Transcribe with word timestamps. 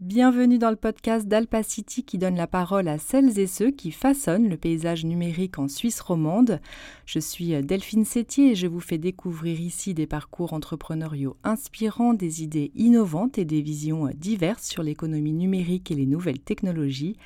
Bienvenue 0.00 0.58
dans 0.58 0.68
le 0.68 0.76
podcast 0.76 1.26
d'Alpacity 1.26 2.04
qui 2.04 2.18
donne 2.18 2.36
la 2.36 2.46
parole 2.46 2.86
à 2.86 2.98
celles 2.98 3.38
et 3.38 3.46
ceux 3.46 3.70
qui 3.70 3.90
façonnent 3.90 4.50
le 4.50 4.58
paysage 4.58 5.06
numérique 5.06 5.58
en 5.58 5.68
Suisse 5.68 6.02
romande. 6.02 6.60
Je 7.06 7.18
suis 7.18 7.58
Delphine 7.64 8.04
Sétier 8.04 8.50
et 8.50 8.54
je 8.54 8.66
vous 8.66 8.80
fais 8.80 8.98
découvrir 8.98 9.58
ici 9.58 9.94
des 9.94 10.06
parcours 10.06 10.52
entrepreneuriaux 10.52 11.38
inspirants, 11.44 12.12
des 12.12 12.42
idées 12.42 12.72
innovantes 12.74 13.38
et 13.38 13.46
des 13.46 13.62
visions 13.62 14.10
diverses 14.14 14.66
sur 14.66 14.82
l'économie 14.82 15.32
numérique 15.32 15.90
et 15.90 15.94
les 15.94 16.04
nouvelles 16.04 16.40
technologies. 16.40 17.16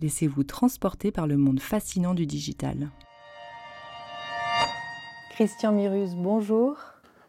Laissez-vous 0.00 0.44
transporter 0.44 1.10
par 1.10 1.26
le 1.26 1.36
monde 1.36 1.58
fascinant 1.58 2.14
du 2.14 2.26
digital. 2.26 2.90
Christian 5.32 5.72
Mirus, 5.72 6.14
bonjour. 6.14 6.76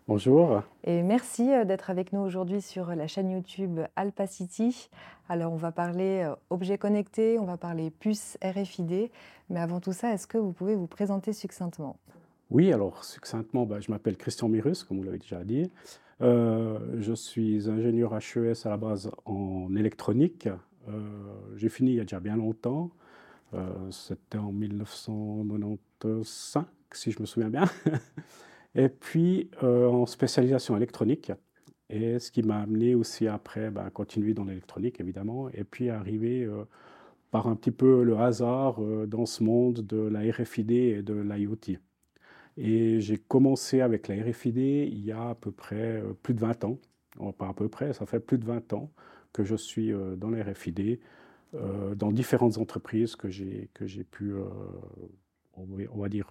Bonjour. 0.07 0.63
Et 0.83 1.03
merci 1.03 1.53
euh, 1.53 1.63
d'être 1.63 1.91
avec 1.91 2.11
nous 2.11 2.21
aujourd'hui 2.21 2.61
sur 2.61 2.95
la 2.95 3.05
chaîne 3.05 3.29
YouTube 3.29 3.81
Alpacity. 3.95 4.89
Alors, 5.29 5.53
on 5.53 5.57
va 5.57 5.71
parler 5.71 6.23
euh, 6.25 6.33
objets 6.49 6.79
connectés, 6.79 7.37
on 7.37 7.45
va 7.45 7.55
parler 7.55 7.91
puces 7.91 8.35
RFID. 8.43 9.11
Mais 9.49 9.59
avant 9.59 9.79
tout 9.79 9.93
ça, 9.93 10.11
est-ce 10.11 10.25
que 10.25 10.39
vous 10.39 10.53
pouvez 10.53 10.75
vous 10.75 10.87
présenter 10.87 11.33
succinctement? 11.33 11.99
Oui, 12.49 12.73
alors 12.73 13.03
succinctement, 13.03 13.67
bah, 13.67 13.79
je 13.79 13.91
m'appelle 13.91 14.17
Christian 14.17 14.49
Mirus, 14.49 14.83
comme 14.83 14.97
vous 14.97 15.03
l'avez 15.03 15.19
déjà 15.19 15.43
dit. 15.43 15.71
Euh, 16.21 16.79
je 16.99 17.13
suis 17.13 17.69
ingénieur 17.69 18.15
HES 18.15 18.65
à 18.65 18.69
la 18.69 18.77
base 18.77 19.11
en 19.25 19.75
électronique. 19.75 20.49
J'ai 21.55 21.69
fini 21.69 21.91
il 21.91 21.97
y 21.97 21.99
a 21.99 22.03
déjà 22.03 22.19
bien 22.19 22.35
longtemps. 22.35 22.89
C'était 23.91 24.39
en 24.39 24.51
1995, 24.51 26.65
si 26.91 27.11
je 27.11 27.21
me 27.21 27.25
souviens 27.25 27.49
bien. 27.49 27.65
Et 28.75 28.89
puis 28.89 29.49
euh, 29.63 29.87
en 29.87 30.05
spécialisation 30.05 30.77
électronique, 30.77 31.31
et 31.89 32.19
ce 32.19 32.31
qui 32.31 32.41
m'a 32.43 32.61
amené 32.61 32.95
aussi 32.95 33.27
après 33.27 33.69
bah, 33.69 33.85
à 33.85 33.89
continuer 33.89 34.33
dans 34.33 34.45
l'électronique 34.45 34.99
évidemment, 34.99 35.49
et 35.49 35.63
puis 35.63 35.89
arriver 35.89 36.43
euh, 36.45 36.63
par 37.31 37.47
un 37.47 37.55
petit 37.55 37.71
peu 37.71 38.03
le 38.03 38.17
hasard 38.17 38.81
euh, 38.81 39.05
dans 39.07 39.25
ce 39.25 39.43
monde 39.43 39.81
de 39.81 39.97
la 39.97 40.21
RFID 40.31 40.71
et 40.71 41.01
de 41.03 41.13
l'IoT. 41.13 41.79
Et 42.57 42.99
j'ai 43.01 43.17
commencé 43.17 43.81
avec 43.81 44.07
la 44.07 44.15
RFID 44.23 44.57
il 44.57 45.05
y 45.05 45.11
a 45.11 45.29
à 45.29 45.35
peu 45.35 45.51
près 45.51 46.03
plus 46.23 46.33
de 46.33 46.39
20 46.41 46.65
ans. 46.65 46.77
pas 47.37 47.47
à 47.49 47.53
peu 47.53 47.69
près, 47.69 47.93
ça 47.93 48.05
fait 48.05 48.19
plus 48.19 48.37
de 48.37 48.45
20 48.45 48.73
ans 48.73 48.91
que 49.33 49.43
je 49.43 49.55
suis 49.55 49.93
dans 50.17 50.29
la 50.29 50.43
RFID, 50.43 50.99
dans 51.95 52.11
différentes 52.11 52.57
entreprises 52.57 53.15
que 53.15 53.29
j'ai 53.29 53.69
pu, 54.03 54.33
on 55.55 55.97
va 55.97 56.09
dire, 56.09 56.27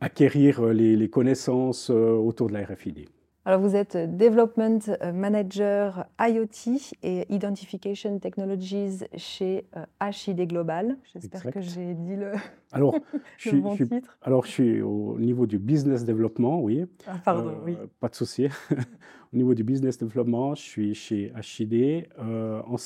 acquérir 0.00 0.60
euh, 0.60 0.72
les, 0.72 1.10
connaissances 1.10 1.90
euh, 1.90 2.12
autour 2.12 2.48
de 2.48 2.54
la 2.54 2.64
RFID. 2.64 3.08
Alors 3.46 3.60
vous 3.60 3.74
êtes 3.74 3.96
Development 3.96 4.80
Manager 5.14 6.04
IoT 6.20 6.92
et 7.02 7.32
Identification 7.32 8.18
Technologies 8.18 8.98
chez 9.16 9.66
HID 10.00 10.40
euh, 10.40 10.44
Global. 10.44 10.98
J'espère 11.12 11.50
que 11.50 11.60
j'ai 11.60 11.94
dit 11.94 12.16
le, 12.16 12.32
alors, 12.72 12.94
je 13.38 13.56
bon 13.56 13.76
titre. 13.76 14.18
Alors 14.20 14.44
je 14.44 14.50
suis 14.50 14.82
au 14.82 15.18
niveau 15.18 15.46
du 15.46 15.58
business 15.58 16.04
développement, 16.04 16.60
oui. 16.60 16.84
Ah, 17.06 17.16
pardon, 17.24 17.54
oui. 17.64 17.76
Pas 17.98 18.08
de 18.08 18.14
souci. 18.14 18.48
au 19.32 19.36
niveau 19.36 19.54
du 19.54 19.64
business 19.64 19.96
développement, 19.96 20.54
je 20.54 20.62
suis 20.62 20.94
chez 20.94 21.32
HID. 21.34 22.08
en, 22.18 22.76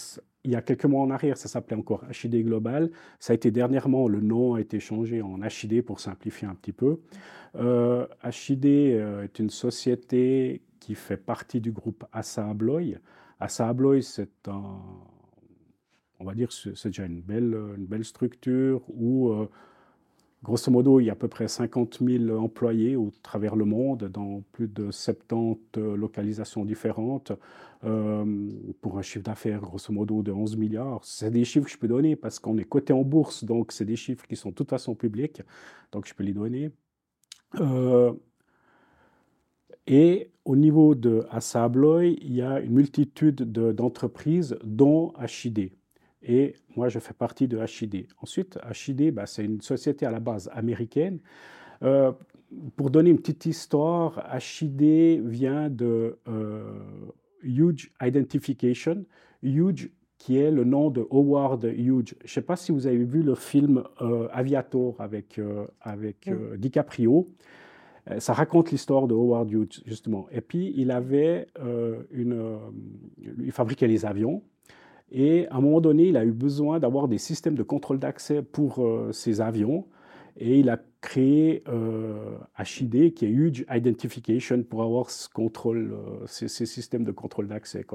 il 0.45 0.51
y 0.51 0.57
a 0.57 0.63
quelques 0.63 0.85
mois 0.85 1.03
en 1.03 1.11
arrière, 1.11 1.39
ça 1.39 1.49
s'appelait 1.49 1.77
encore 1.77 2.05
HID 2.11 2.45
Global. 2.45 2.91
Ça 3.19 3.33
a 3.33 3.35
été 3.35 3.51
dernièrement, 3.51 4.09
le 4.09 4.21
nom 4.21 4.55
a 4.55 4.61
été 4.61 4.79
changé 4.79 5.23
en 5.23 5.41
HID 5.43 5.83
pour 5.83 6.01
simplifier 6.01 6.47
un 6.47 6.55
petit 6.55 6.73
peu. 6.73 7.01
Euh, 7.57 8.07
HID 8.25 8.67
euh, 8.67 9.25
est 9.25 9.39
une 9.39 9.51
société 9.51 10.63
qui 10.81 10.95
fait 10.95 11.17
partie 11.17 11.61
du 11.61 11.73
groupe 11.73 12.05
Assa 12.13 12.49
Abloy. 12.49 12.99
Assa 13.41 13.69
Abloy, 13.69 14.03
c'est 14.03 14.49
un, 14.49 14.81
on 16.21 16.25
va 16.25 16.35
dire, 16.35 16.53
c'est 16.53 16.87
déjà 16.87 17.07
une 17.07 17.23
belle, 17.23 17.57
une 17.77 17.87
belle 17.87 18.05
structure 18.05 18.83
où 18.89 19.31
euh, 19.31 19.49
Grosso 20.45 20.71
modo, 20.71 21.01
il 21.01 21.07
y 21.07 21.09
a 21.09 21.15
à 21.15 21.17
peu 21.17 21.27
près 21.27 21.49
50 21.49 22.01
000 22.03 22.37
employés 22.37 22.97
au 22.97 23.11
travers 23.23 23.57
le 23.57 23.65
monde, 23.65 24.11
dans 24.13 24.43
plus 24.53 24.69
de 24.69 24.91
70 24.91 25.79
localisations 25.97 26.67
différentes, 26.67 27.33
euh, 27.85 28.51
pour 28.83 28.99
un 28.99 29.03
chiffre 29.03 29.25
d'affaires 29.25 29.63
grosso 29.63 29.91
modo 29.91 30.23
de 30.23 30.33
11 30.33 30.59
milliards. 30.59 31.01
C'est 31.03 31.31
des 31.31 31.47
chiffres 31.47 31.65
que 31.65 31.73
je 31.73 31.79
peux 31.79 31.89
donner 31.89 32.15
parce 32.15 32.41
qu'on 32.41 32.59
est 32.59 32.65
coté 32.65 32.93
en 32.93 33.05
bourse, 33.05 33.43
donc 33.45 33.73
c'est 33.73 33.87
des 33.87 33.97
chiffres 33.97 34.27
qui 34.27 34.37
sont 34.37 34.51
de 34.51 34.55
toute 34.55 34.69
façon 34.69 34.95
publics, 34.95 35.41
donc 35.93 36.07
je 36.07 36.13
peux 36.13 36.25
les 36.25 36.35
donner. 36.35 36.71
Euh, 37.61 38.13
et 39.87 40.31
au 40.45 40.57
niveau 40.57 40.95
de 40.95 41.27
Assa 41.31 41.65
Abloy, 41.65 42.19
il 42.21 42.35
y 42.35 42.43
a 42.43 42.61
une 42.61 42.73
multitude 42.73 43.51
d'entreprises, 43.51 44.59
dont 44.63 45.15
HID 45.19 45.73
et 46.25 46.55
moi 46.77 46.89
je 46.89 46.99
fais 46.99 47.15
partie 47.15 47.49
de 47.49 47.59
HID. 47.59 48.09
Ensuite, 48.21 48.59
HID, 48.71 49.13
bah, 49.15 49.27
c'est 49.27 49.45
une 49.45 49.61
société 49.61 50.07
à 50.07 50.11
la 50.11 50.21
base 50.21 50.51
américaine. 50.53 51.21
Euh, 51.83 52.13
pour 52.77 52.91
donner 52.91 53.11
une 53.11 53.19
petite 53.19 53.47
histoire, 53.47 54.25
HID 54.35 55.23
vient 55.27 55.69
de 55.69 56.19
euh, 56.29 56.79
Huge 57.43 57.93
Identification. 58.03 59.05
Huge 59.43 59.91
qui 60.19 60.39
est 60.39 60.51
le 60.51 60.65
nom 60.65 60.89
de 60.89 61.07
Howard 61.11 61.65
Hughes. 61.65 62.15
Je 62.21 62.25
ne 62.25 62.29
sais 62.29 62.43
pas 62.43 62.57
si 62.57 62.73
vous 62.73 62.87
avez 62.87 63.05
vu 63.05 63.23
le 63.23 63.35
film 63.35 63.85
euh, 64.01 64.29
Aviator 64.33 64.95
avec, 64.99 65.39
avec 65.83 66.31
DiCaprio. 66.57 67.29
Ça 68.19 68.33
raconte 68.33 68.71
l'histoire 68.71 69.07
de 69.07 69.15
Howard 69.15 69.51
Hughes, 69.51 69.83
justement. 69.85 70.27
Et 70.31 70.41
puis, 70.41 70.73
il 70.77 70.91
avait 70.91 71.49
une. 72.11 72.59
il 73.19 73.53
fabriquait 73.53 73.87
les 73.87 74.07
avions. 74.07 74.43
Et 75.11 75.47
à 75.49 75.57
un 75.57 75.61
moment 75.61 75.81
donné, 75.81 76.09
il 76.09 76.17
a 76.17 76.25
eu 76.25 76.33
besoin 76.33 76.79
d'avoir 76.81 77.09
des 77.09 77.19
systèmes 77.19 77.55
de 77.55 77.63
contrôle 77.63 77.99
d'accès 77.99 78.43
pour 78.43 78.85
euh, 78.85 79.13
ses 79.13 79.41
avions. 79.41 79.87
Et 80.37 80.59
il 80.59 80.69
a 80.69 80.81
créé 81.01 81.63
HID, 82.59 82.97
euh, 82.97 83.11
qui 83.11 83.25
est 83.25 83.29
Huge 83.29 83.65
Identification, 83.71 84.63
pour 84.63 84.83
avoir 84.83 85.11
ce 85.11 85.29
contrôle, 85.29 85.93
euh, 85.93 86.27
ces, 86.27 86.49
systèmes 86.49 87.05
de 87.05 87.13
contrôle 87.13 87.47
d'accès 87.47 87.87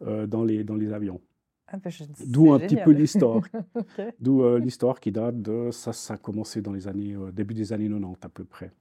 dans, 0.00 0.44
les, 0.44 0.64
dans 0.64 0.74
les 0.74 0.92
avions. 0.92 1.20
Ah 1.68 1.78
ben, 1.78 1.90
D'où 2.26 2.52
un 2.52 2.58
petit 2.58 2.76
peu 2.76 2.90
l'histoire. 2.90 3.40
D'où 4.20 4.56
l'histoire 4.58 5.00
qui 5.00 5.12
date 5.12 5.40
de 5.40 5.70
ça, 5.70 5.94
ça 5.94 6.14
a 6.14 6.16
commencé 6.18 6.60
dans 6.60 6.72
les 6.72 6.86
années 6.88 7.16
début 7.32 7.54
des 7.54 7.72
années 7.72 7.88
90 7.88 8.18
à 8.20 8.28
peu 8.28 8.44
près. 8.44 8.72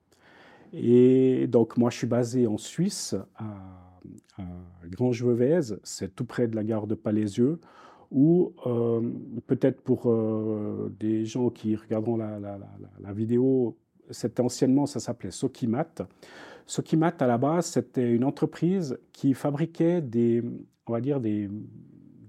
Et 0.74 1.48
donc 1.48 1.78
moi 1.78 1.90
je 1.90 1.98
suis 1.98 2.08
basé 2.08 2.48
en 2.48 2.58
Suisse 2.58 3.16
à 3.36 3.81
à 4.38 4.44
Grange-Vevez, 4.88 5.75
c'est 5.84 6.16
tout 6.16 6.25
près 6.25 6.47
de 6.47 6.56
la 6.56 6.64
gare 6.64 6.88
de 6.88 6.96
Palaisieux, 6.96 7.59
où 8.12 8.53
euh, 8.66 9.02
peut-être 9.47 9.81
pour 9.81 10.12
euh, 10.12 10.94
des 11.00 11.25
gens 11.25 11.50
qui 11.50 11.75
regarderont 11.75 12.18
la, 12.18 13.14
vidéo, 13.14 13.78
c'était 14.09 14.41
anciennement, 14.41 14.86
ça 14.86 15.00
s'appelait 15.00 15.31
Sokimat. 15.31 15.94
Sokimat, 16.66 17.16
à 17.20 17.28
la 17.28 17.38
base, 17.38 17.68
c'était 17.68 18.12
une 18.12 18.25
entreprise 18.25 19.00
qui 19.14 19.34
fabriquait 19.34 20.02
des, 20.02 20.44
on 20.88 20.91
va 20.91 21.02
dire, 21.02 21.20
des, 21.22 21.50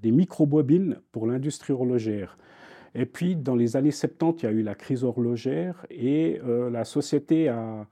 micro-bobines 0.04 1.00
pour 1.12 1.26
l'industrie 1.26 1.72
horlogère. 1.72 2.36
Et 2.94 3.06
puis, 3.06 3.36
dans 3.36 3.54
les 3.54 3.76
années 3.76 3.92
70, 3.92 4.42
il 4.42 4.44
y 4.44 4.48
a 4.48 4.52
eu 4.52 4.62
la 4.62 4.74
crise 4.74 5.04
horlogère 5.04 5.86
et 5.90 6.40
euh, 6.44 6.70
la 6.70 6.84
société 6.84 7.48
a 7.48 7.86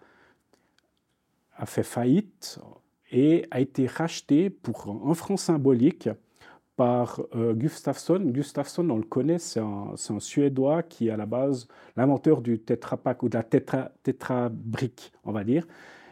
fait 1.64 1.82
faillite 1.82 2.58
et 3.10 3.46
a 3.50 3.60
été 3.60 3.86
racheté 3.86 4.50
pour 4.50 5.02
un 5.06 5.14
franc 5.14 5.36
symbolique 5.36 6.08
par 6.76 7.20
euh, 7.34 7.52
Gustafsson. 7.52 8.20
Gustafsson, 8.24 8.88
on 8.88 8.96
le 8.96 9.02
connaît, 9.02 9.38
c'est 9.38 9.60
un, 9.60 9.94
Suédois 9.96 10.82
qui 10.82 11.08
est 11.08 11.10
à 11.10 11.16
la 11.16 11.26
base 11.26 11.68
l'inventeur 11.96 12.40
du 12.40 12.58
Tetra 12.58 12.96
Pak 12.96 13.22
ou 13.22 13.28
de 13.28 13.36
la 13.36 13.42
Tetra, 13.42 13.90
tetra 14.02 14.48
brique, 14.48 15.12
on 15.24 15.32
va 15.32 15.44
dire. 15.44 15.66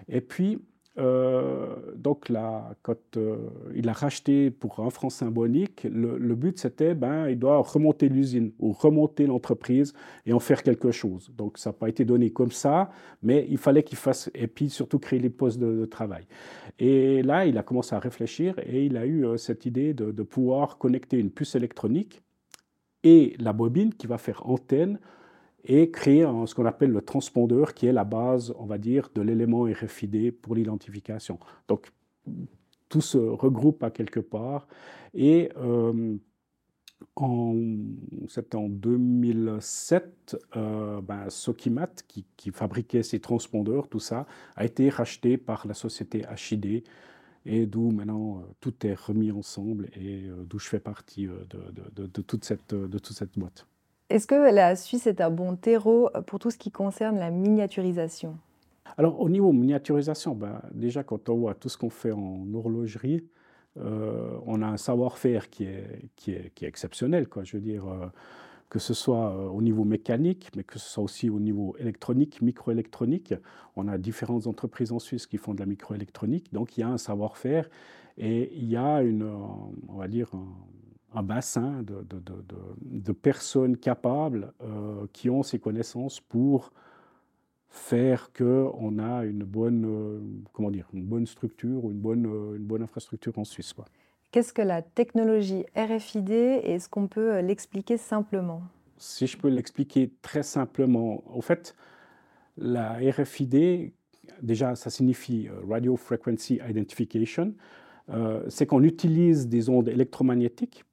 Et 0.09 0.21
puis, 0.21 0.61
euh, 0.99 1.77
donc 1.95 2.29
là, 2.29 2.75
quand 2.83 3.17
euh, 3.17 3.37
il 3.75 3.89
a 3.89 3.93
racheté 3.93 4.51
pour 4.51 4.81
un 4.81 4.91
franc 4.91 5.11
symbolique, 5.11 5.87
le, 5.91 6.35
but 6.35 6.59
c'était, 6.59 6.95
ben, 6.95 7.29
il 7.29 7.39
doit 7.39 7.59
remonter 7.59 8.09
l'usine 8.09 8.53
ou 8.59 8.73
remonter 8.73 9.27
l'entreprise 9.27 9.93
et 10.27 10.33
en 10.33 10.41
faire 10.41 10.63
quelque 10.63 10.91
chose. 10.91 11.31
Donc 11.37 11.59
ça 11.59 11.71
n'a 11.71 11.75
pas 11.75 11.89
été 11.89 12.05
donné 12.05 12.31
comme 12.31 12.51
ça, 12.51 12.91
mais 13.23 13.47
il 13.49 13.59
fallait 13.59 13.83
qu'il 13.83 13.99
fasse, 13.99 14.31
et 14.35 14.49
puis 14.49 14.71
surtout 14.71 14.99
créer 14.99 15.21
les 15.21 15.31
postes 15.31 15.59
de, 15.59 15.85
travail. 15.87 16.27
Et 16.79 17.23
là, 17.23 17.47
il 17.47 17.57
a 17.57 17.63
commencé 17.63 17.95
à 17.95 17.99
réfléchir 17.99 18.59
et 18.59 18.85
il 18.85 18.97
a 18.97 19.07
eu 19.07 19.25
euh, 19.25 19.37
cette 19.37 19.65
idée 19.67 19.95
de, 19.95 20.11
de 20.11 20.23
pouvoir 20.23 20.79
connecter 20.79 21.19
une 21.19 21.31
puce 21.31 21.55
électronique 21.55 22.23
et 23.05 23.35
la 23.39 23.53
bobine 23.53 23.95
qui 23.95 24.07
va 24.07 24.19
faire 24.19 24.47
antenne 24.47 24.99
et 25.65 25.91
créer 25.91 26.27
ce 26.47 26.55
qu'on 26.55 26.67
appelle 26.67 26.91
le 26.91 27.03
transpondeur, 27.03 27.75
qui 27.75 27.87
est 27.87 27.93
la 27.93 28.05
base, 28.05 28.55
on 28.59 28.67
va 28.67 28.79
dire, 28.79 29.11
de 29.15 29.23
l'élément 29.23 29.63
RFID 29.63 30.33
pour 30.33 30.55
l'identification. 30.55 31.39
Donc, 31.67 31.91
tout 32.89 33.01
se 33.01 33.19
regroupe 33.19 33.83
à 33.83 33.91
quelque 33.91 34.21
part. 34.21 34.67
Et 35.15 35.51
euh, 35.57 36.17
en, 37.17 37.55
en 38.55 38.69
2007, 38.69 40.37
euh, 40.57 41.01
ben, 41.01 41.29
Sokimat, 41.29 41.91
qui, 42.07 42.51
fabriquait 42.53 43.03
ces 43.03 43.21
transpondeurs, 43.21 43.89
tout 43.89 44.01
ça, 44.01 44.27
a 44.57 44.65
été 44.65 44.89
racheté 44.89 45.37
par 45.37 45.67
la 45.67 45.75
société 45.75 46.25
HID. 46.51 46.85
et 47.45 47.67
d'où 47.67 47.91
maintenant 47.91 48.43
tout 48.61 48.87
est 48.87 48.95
remis 48.95 49.33
ensemble 49.33 49.89
et 49.97 50.29
d'où 50.45 50.59
je 50.59 50.69
fais 50.69 50.81
partie 50.81 51.27
de, 51.27 52.07
toute 52.07 52.45
cette, 52.45 52.75
de 52.75 52.99
toute 52.99 53.17
cette 53.17 53.39
boîte. 53.39 53.67
Est-ce 54.11 54.27
que 54.27 54.55
la 54.55 54.75
Suisse 54.77 55.07
est 55.07 55.21
un 55.21 55.31
bon 55.31 55.57
terreau 55.57 56.11
pour 56.27 56.39
tout 56.39 56.51
ce 56.51 56.59
qui 56.59 56.71
concerne 56.71 57.19
la 57.19 57.31
miniaturisation? 57.31 58.37
Alors 58.97 59.21
au 59.21 59.29
niveau 59.29 59.53
miniaturisation, 59.53 60.35
ben, 60.35 60.63
déjà 60.73 61.03
quand 61.03 61.29
on 61.29 61.37
voit 61.37 61.55
tout 61.55 61.69
ce 61.69 61.77
qu'on 61.77 61.91
fait 61.91 62.13
en 62.13 62.47
horlogerie, 62.55 63.25
on 63.77 64.61
a 64.61 64.67
un 64.67 64.77
savoir-faire 64.77 65.51
qui 65.51 65.65
est, 65.65 66.11
qui, 66.17 66.33
est, 66.33 66.53
qui 66.55 66.65
est 66.65 66.69
exceptionnel. 66.69 67.29
Je 67.45 67.57
veux 67.57 67.63
dire, 67.63 67.85
que 68.69 68.79
ce 68.79 68.95
soit 68.95 69.31
euh, 69.31 69.49
au 69.49 69.63
niveau 69.63 69.85
mécanique, 69.85 70.51
mais 70.57 70.63
que 70.63 70.79
ce 70.79 70.89
soit 70.89 71.05
aussi 71.05 71.31
au 71.31 71.41
niveau 71.41 71.75
électronique, 71.79 72.43
microélectronique. 72.43 73.35
On 73.77 73.89
a 73.89 73.99
différentes 73.99 74.47
entreprises 74.47 74.93
en 74.93 74.99
Suisse 74.99 75.27
qui 75.27 75.39
font 75.39 75.55
de 75.55 75.61
la 75.61 75.67
microélectronique, 75.67 76.53
donc 76.53 76.77
il 76.77 76.83
y 76.83 76.85
a 76.85 76.89
un 76.89 76.99
savoir-faire 76.99 77.69
et 78.19 78.53
il 78.55 78.69
y 78.69 78.77
a 78.77 79.03
une, 79.03 79.23
euh, 79.23 79.37
on 79.89 79.95
va 79.95 80.09
dire, 80.09 80.31
bassin 81.23 81.83
de, 81.83 82.03
de, 82.09 82.19
de, 82.19 82.45
de, 82.81 83.13
personnes 83.13 83.77
capables 83.77 84.53
euh, 84.63 85.07
qui 85.13 85.31
ont 85.31 85.43
ces 85.43 85.59
connaissances 85.59 86.21
pour 86.21 86.73
faire 87.69 88.31
qu'on 88.33 88.99
a 88.99 89.25
une 89.25 89.45
bonne, 89.45 90.45
comment 90.53 90.71
dire, 90.71 90.89
une 90.93 91.05
bonne 91.05 91.27
structure 91.27 91.85
ou 91.85 91.91
une 91.91 91.99
bonne, 91.99 92.25
une 92.25 92.65
bonne 92.65 92.83
infrastructure 92.83 93.39
en 93.39 93.45
Suisse. 93.45 93.73
Quoi. 93.73 93.85
Qu'est-ce 94.31 94.53
que 94.53 94.61
la 94.61 94.83
technologie 94.83 95.65
RFID 95.75 96.31
et 96.31 96.73
est-ce 96.75 96.89
qu'on 96.91 97.09
peut 97.09 97.37
euh, 97.37 97.43
l'expliquer 97.43 97.97
simplement? 97.97 98.63
Si 98.99 99.27
je 99.27 99.39
peux 99.39 99.49
l'expliquer 99.49 100.13
très 100.21 100.43
simplement, 100.43 101.23
en 101.35 101.41
fait, 101.41 101.75
la 102.59 102.99
RFID, 102.99 103.93
déjà, 104.43 104.75
ça 104.75 104.91
signifie 104.91 105.49
euh, 105.49 105.61
Radio 105.67 105.97
Frequency 105.97 106.61
Identification. 106.69 107.55
Euh, 108.11 108.43
c'est 108.49 108.67
qu'on 108.67 108.83
utilise 108.83 109.49
des 109.49 109.71
ondes 109.71 109.89
électromagnétiques 109.89 110.85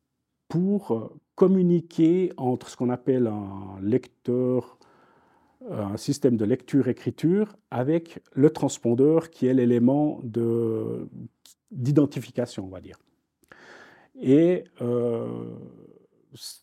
pour 0.56 1.12
communiquer 1.36 2.32
entre 2.38 2.70
ce 2.70 2.78
qu'on 2.78 2.90
appelle 2.90 3.28
un 3.28 3.78
lecteur, 3.82 4.78
un 5.70 5.98
système 5.98 6.38
de 6.38 6.46
lecture-écriture, 6.46 7.58
avec 7.72 8.22
le 8.32 8.50
transpondeur 8.50 9.30
qui 9.30 9.48
est 9.48 9.54
l'élément 9.54 10.22
d'identification, 11.72 12.64
on 12.64 12.70
va 12.70 12.80
dire. 12.80 12.98
Et 14.22 14.64
euh, 14.82 15.28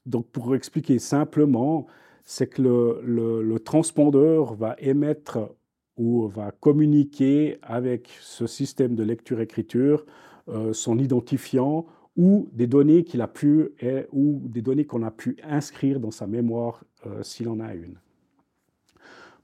donc, 0.07 0.27
pour 0.29 0.55
expliquer 0.55 0.99
simplement, 0.99 1.87
c'est 2.25 2.47
que 2.47 2.63
le, 2.63 3.59
transpondeur 3.59 4.55
va 4.55 4.75
émettre 4.79 5.51
ou 5.99 6.29
va 6.29 6.51
communiquer 6.51 7.59
avec 7.61 8.09
ce 8.23 8.47
système 8.47 8.95
de 8.95 9.03
lecture-écriture 9.03 10.07
euh, 10.49 10.73
son 10.73 10.99
identifiant 10.99 11.85
ou 12.17 12.49
des 12.53 12.67
données 12.67 13.05
qu'il 13.05 13.23
a 13.23 13.29
pu 13.29 13.71
ou 14.13 14.41
des 14.45 14.63
données 14.63 14.85
qu'on 14.85 15.03
a 15.03 15.11
pu 15.11 15.37
inscrire 15.43 15.99
dans 15.99 16.11
sa 16.11 16.27
mémoire 16.27 16.85
euh, 17.07 17.23
s'il 17.23 17.49
en 17.49 17.61
a 17.61 17.75
une. 17.75 17.97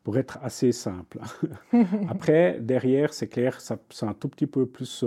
Pour 0.05 0.17
être 0.19 0.39
assez 0.43 0.73
simple. 0.73 1.21
Après, 2.09 2.59
derrière, 2.61 3.13
c'est 3.13 3.29
clair, 3.29 3.61
c'est 3.61 4.07
un 4.07 4.15
tout 4.15 4.29
petit 4.29 4.47
peu 4.47 4.67
plus 4.67 5.05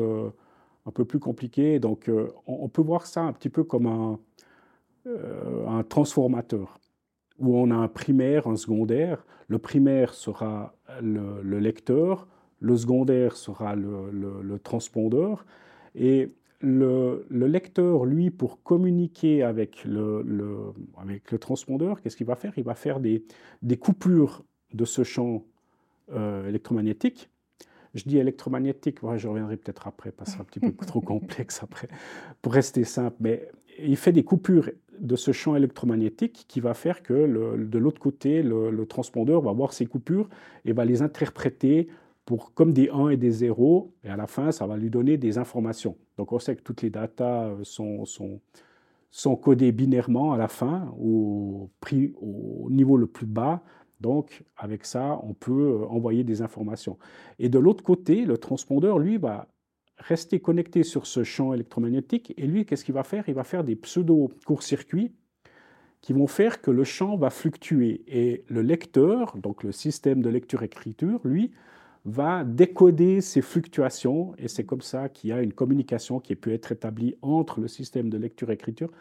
un 0.85 0.91
peu 0.91 1.05
plus 1.05 1.19
compliqué. 1.19 1.79
Donc, 1.79 2.09
euh, 2.09 2.31
on, 2.47 2.69
peut 2.69 2.81
voir 2.81 3.05
ça 3.05 3.21
un 3.21 3.33
petit 3.33 3.49
peu 3.49 3.63
comme 3.63 3.85
un, 3.85 4.19
euh, 5.07 5.67
un 5.67 5.83
transformateur, 5.83 6.79
où 7.39 7.57
on 7.57 7.71
a 7.71 7.75
un 7.75 7.87
primaire, 7.87 8.47
un 8.47 8.55
secondaire. 8.55 9.25
Le 9.47 9.59
primaire 9.59 10.13
sera 10.13 10.73
le, 11.01 11.41
lecteur, 11.59 12.27
le 12.59 12.77
secondaire 12.77 13.35
sera 13.35 13.75
le, 13.75 14.11
le, 14.11 14.59
transpondeur. 14.59 15.45
Et 15.93 16.31
le, 16.61 17.25
lecteur, 17.29 18.05
lui, 18.05 18.29
pour 18.29 18.63
communiquer 18.63 19.43
avec 19.43 19.83
le, 19.85 20.73
avec 20.97 21.31
le 21.31 21.37
transpondeur, 21.39 22.01
qu'est-ce 22.01 22.17
qu'il 22.17 22.27
va 22.27 22.35
faire? 22.35 22.53
Il 22.57 22.63
va 22.63 22.75
faire 22.75 22.99
des, 22.99 23.23
des, 23.61 23.77
coupures 23.77 24.43
de 24.73 24.85
ce 24.85 25.03
champ 25.03 25.43
euh, 26.13 26.47
électromagnétique 26.47 27.29
je 27.93 28.03
dis 28.05 28.17
électromagnétique, 28.17 28.99
je 29.17 29.27
reviendrai 29.27 29.57
peut-être 29.57 29.87
après, 29.87 30.11
parce 30.11 30.31
que 30.31 30.35
c'est 30.37 30.41
un 30.41 30.45
petit 30.45 30.59
peu 30.59 30.71
trop 30.85 31.01
complexe 31.01 31.61
après, 31.63 31.89
pour 32.41 32.53
rester 32.53 32.83
simple. 32.83 33.17
Mais 33.19 33.49
il 33.79 33.97
fait 33.97 34.11
des 34.11 34.23
coupures 34.23 34.69
de 34.99 35.15
ce 35.15 35.31
champ 35.31 35.55
électromagnétique 35.55 36.45
qui 36.47 36.59
va 36.59 36.73
faire 36.73 37.01
que 37.01 37.13
de 37.57 37.77
l'autre 37.77 37.99
côté, 37.99 38.43
le, 38.43 38.85
transpondeur 38.85 39.41
va 39.41 39.51
voir 39.51 39.73
ces 39.73 39.85
coupures 39.85 40.29
et 40.65 40.73
va 40.73 40.85
les 40.85 41.01
interpréter 41.01 41.87
pour, 42.25 42.53
comme 42.53 42.73
des 42.73 42.89
1 42.89 43.09
et 43.09 43.17
des 43.17 43.31
0, 43.31 43.93
et 44.03 44.09
à 44.09 44.15
la 44.15 44.27
fin, 44.27 44.51
ça 44.51 44.67
va 44.67 44.77
lui 44.77 44.89
donner 44.89 45.17
des 45.17 45.37
informations. 45.37 45.97
Donc 46.17 46.31
on 46.31 46.39
sait 46.39 46.55
que 46.55 46.61
toutes 46.61 46.81
les 46.81 46.89
datas 46.89 47.47
euh, 47.47 47.63
sont, 47.63 48.05
sont, 48.05 48.39
sont 49.09 49.35
codées 49.35 49.71
binairement 49.71 50.33
à 50.33 50.37
la 50.37 50.47
fin, 50.47 50.93
au, 50.99 51.69
prix, 51.79 52.13
au 52.21 52.69
niveau 52.69 52.97
le 52.97 53.07
plus 53.07 53.25
bas, 53.25 53.63
donc, 54.01 54.43
avec 54.57 54.85
ça, 54.85 55.19
on 55.23 55.33
peut 55.33 55.51
euh, 55.51 55.85
envoyer 55.85 56.23
des 56.23 56.41
informations. 56.41 56.97
Et 57.39 57.49
de 57.49 57.59
l'autre 57.59 57.83
côté, 57.83 58.25
le 58.25 58.37
transpondeur, 58.37 58.97
lui, 58.97 59.17
va 59.17 59.47
rester 59.97 60.39
connecté 60.39 60.81
sur 60.83 61.05
ce 61.05 61.23
champ 61.23 61.53
électromagnétique. 61.53 62.33
Et 62.37 62.47
lui, 62.47 62.65
qu'est-ce 62.65 62.83
qu'il 62.83 62.95
va 62.95 63.03
faire? 63.03 63.23
Il 63.29 63.35
va 63.35 63.43
faire 63.43 63.63
des 63.63 63.75
pseudo-courts-circuits 63.75 65.13
qui 66.01 66.13
vont 66.13 66.25
faire 66.25 66.61
que 66.61 66.71
le 66.71 66.83
champ 66.83 67.15
va 67.15 67.29
fluctuer. 67.29 68.03
Et 68.07 68.43
le 68.47 68.63
lecteur, 68.63 69.37
donc 69.37 69.63
le 69.63 69.71
système 69.71 70.23
de 70.23 70.29
lecture-écriture, 70.29 71.21
lui, 71.23 71.51
va 72.05 72.43
décoder 72.43 73.21
ces 73.21 73.41
fluctuations. 73.41 74.33
Et 74.37 74.47
c'est 74.47 74.65
comme 74.65 74.81
ça 74.81 75.09
qu'il 75.09 75.29
y 75.29 75.33
a 75.33 75.41
une 75.41 75.53
communication 75.53 76.19
qui 76.19 76.35
peut 76.35 76.51
être 76.51 76.71
établie 76.71 77.15
entre 77.21 77.59
le 77.59 77.67
système 77.67 78.09
de 78.09 78.17
lecture-écriture 78.17 78.91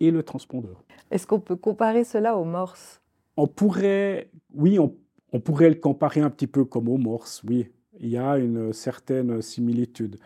et 0.00 0.10
le 0.10 0.22
transpondeur. 0.22 0.82
Est-ce 1.10 1.26
qu'on 1.26 1.40
peut 1.40 1.56
comparer 1.56 2.04
cela 2.04 2.36
aux 2.36 2.44
morses 2.44 3.00
on 3.36 3.46
pourrait, 3.46 4.28
oui, 4.54 4.78
on, 4.78 5.40
pourrait 5.40 5.70
le 5.70 5.76
comparer 5.76 6.20
un 6.20 6.28
petit 6.28 6.46
peu 6.46 6.64
comme 6.66 6.88
au 6.88 6.98
morse, 6.98 7.42
oui. 7.48 7.68
Il 7.98 8.08
y 8.08 8.18
a 8.18 8.38
une 8.38 8.72
certaine 8.72 9.40
similitude. 9.40 10.18